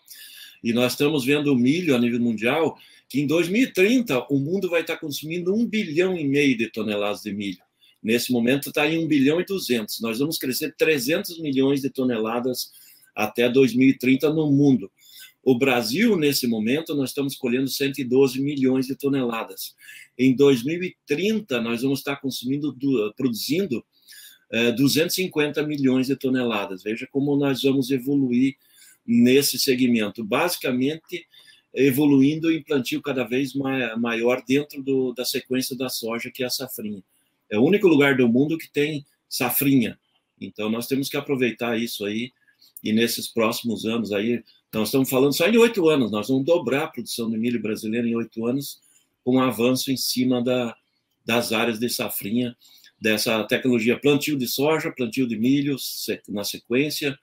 E 0.63 0.73
nós 0.73 0.93
estamos 0.93 1.25
vendo 1.25 1.53
o 1.53 1.57
milho 1.57 1.95
a 1.95 1.99
nível 1.99 2.21
mundial, 2.21 2.77
que 3.09 3.21
em 3.21 3.27
2030 3.27 4.27
o 4.31 4.39
mundo 4.39 4.69
vai 4.69 4.81
estar 4.81 4.97
consumindo 4.97 5.55
um 5.55 5.67
bilhão 5.67 6.17
e 6.17 6.27
meio 6.27 6.57
de 6.57 6.71
toneladas 6.71 7.23
de 7.23 7.33
milho. 7.33 7.63
Nesse 8.03 8.33
momento 8.33 8.69
está 8.69 8.87
em 8.87 9.03
1 9.03 9.09
bilhão 9.09 9.41
e 9.41 9.47
200. 9.47 10.01
Nós 10.01 10.19
vamos 10.19 10.37
crescer 10.37 10.75
300 10.77 11.39
milhões 11.39 11.81
de 11.81 11.89
toneladas 11.89 12.71
até 13.15 13.49
2030 13.49 14.29
no 14.31 14.51
mundo. 14.51 14.91
O 15.43 15.57
Brasil, 15.57 16.17
nesse 16.17 16.47
momento, 16.47 16.95
nós 16.95 17.11
estamos 17.11 17.35
colhendo 17.35 17.69
112 17.69 18.41
milhões 18.43 18.87
de 18.87 18.97
toneladas. 18.97 19.75
Em 20.19 20.35
2030, 20.35 21.61
nós 21.61 21.83
vamos 21.83 22.01
estar 22.01 22.17
consumindo, 22.17 22.77
produzindo 23.17 23.85
é, 24.51 24.73
250 24.73 25.63
milhões 25.67 26.07
de 26.07 26.17
toneladas. 26.17 26.83
Veja 26.83 27.07
como 27.11 27.37
nós 27.37 27.63
vamos 27.63 27.91
evoluir 27.91 28.57
nesse 29.07 29.59
segmento. 29.59 30.25
Basicamente, 30.25 31.27
evoluindo 31.75 32.53
em 32.53 32.63
plantio 32.63 33.03
cada 33.03 33.25
vez 33.25 33.53
maior 33.55 34.43
dentro 34.47 34.83
do, 34.83 35.13
da 35.13 35.25
sequência 35.25 35.77
da 35.77 35.89
soja, 35.89 36.31
que 36.31 36.43
é 36.43 36.47
a 36.47 36.51
safrinha. 36.51 37.03
É 37.51 37.59
o 37.59 37.63
único 37.63 37.89
lugar 37.89 38.17
do 38.17 38.29
mundo 38.29 38.57
que 38.57 38.71
tem 38.71 39.05
safrinha. 39.29 39.99
Então, 40.41 40.71
nós 40.71 40.87
temos 40.87 41.09
que 41.09 41.17
aproveitar 41.17 41.79
isso 41.79 42.05
aí. 42.05 42.33
E 42.83 42.93
nesses 42.93 43.29
próximos 43.29 43.85
anos 43.85 44.13
aí, 44.13 44.43
nós 44.73 44.89
estamos 44.89 45.09
falando 45.09 45.33
só 45.33 45.49
em 45.49 45.57
oito 45.57 45.89
anos, 45.89 46.11
nós 46.11 46.29
vamos 46.29 46.45
dobrar 46.45 46.85
a 46.85 46.89
produção 46.89 47.31
de 47.31 47.39
milho 47.39 47.63
brasileiro 47.63 48.07
em 48.07 48.17
oito 48.17 48.45
anos, 48.47 48.81
com 49.25 49.37
um 49.37 49.41
avanço 49.41 49.91
em 49.91 49.97
cima 49.97 50.43
da, 50.43 50.77
das 51.25 51.53
áreas 51.53 51.79
de 51.79 51.89
safrinha, 51.89 52.57
dessa 53.01 53.43
tecnologia 53.45 53.99
plantio 53.99 54.37
de 54.37 54.47
soja, 54.47 54.93
plantio 54.93 55.27
de 55.27 55.37
milho 55.37 55.77
na 56.29 56.45
sequência, 56.45 57.19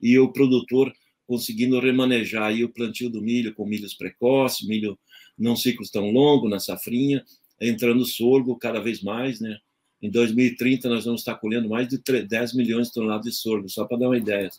e 0.00 0.18
o 0.18 0.32
produtor 0.32 0.92
conseguindo 1.32 1.80
remanejar 1.80 2.48
aí 2.48 2.62
o 2.62 2.68
plantio 2.68 3.08
do 3.08 3.22
milho 3.22 3.54
com 3.54 3.64
milhos 3.64 3.94
precoces, 3.94 4.68
milho 4.68 4.98
não 5.38 5.56
ciclos 5.56 5.88
tão 5.88 6.10
longo 6.10 6.46
na 6.46 6.60
safrinha, 6.60 7.24
entrando 7.58 8.04
sorgo 8.04 8.54
cada 8.58 8.80
vez 8.80 9.02
mais, 9.02 9.40
né? 9.40 9.56
Em 10.02 10.10
2030 10.10 10.90
nós 10.90 11.06
vamos 11.06 11.22
estar 11.22 11.36
colhendo 11.36 11.70
mais 11.70 11.88
de 11.88 11.96
10 11.96 12.52
milhões 12.52 12.88
de 12.88 12.92
toneladas 12.92 13.24
de 13.24 13.32
sorgo, 13.32 13.66
só 13.66 13.86
para 13.86 13.96
dar 13.96 14.08
uma 14.08 14.18
ideia. 14.18 14.50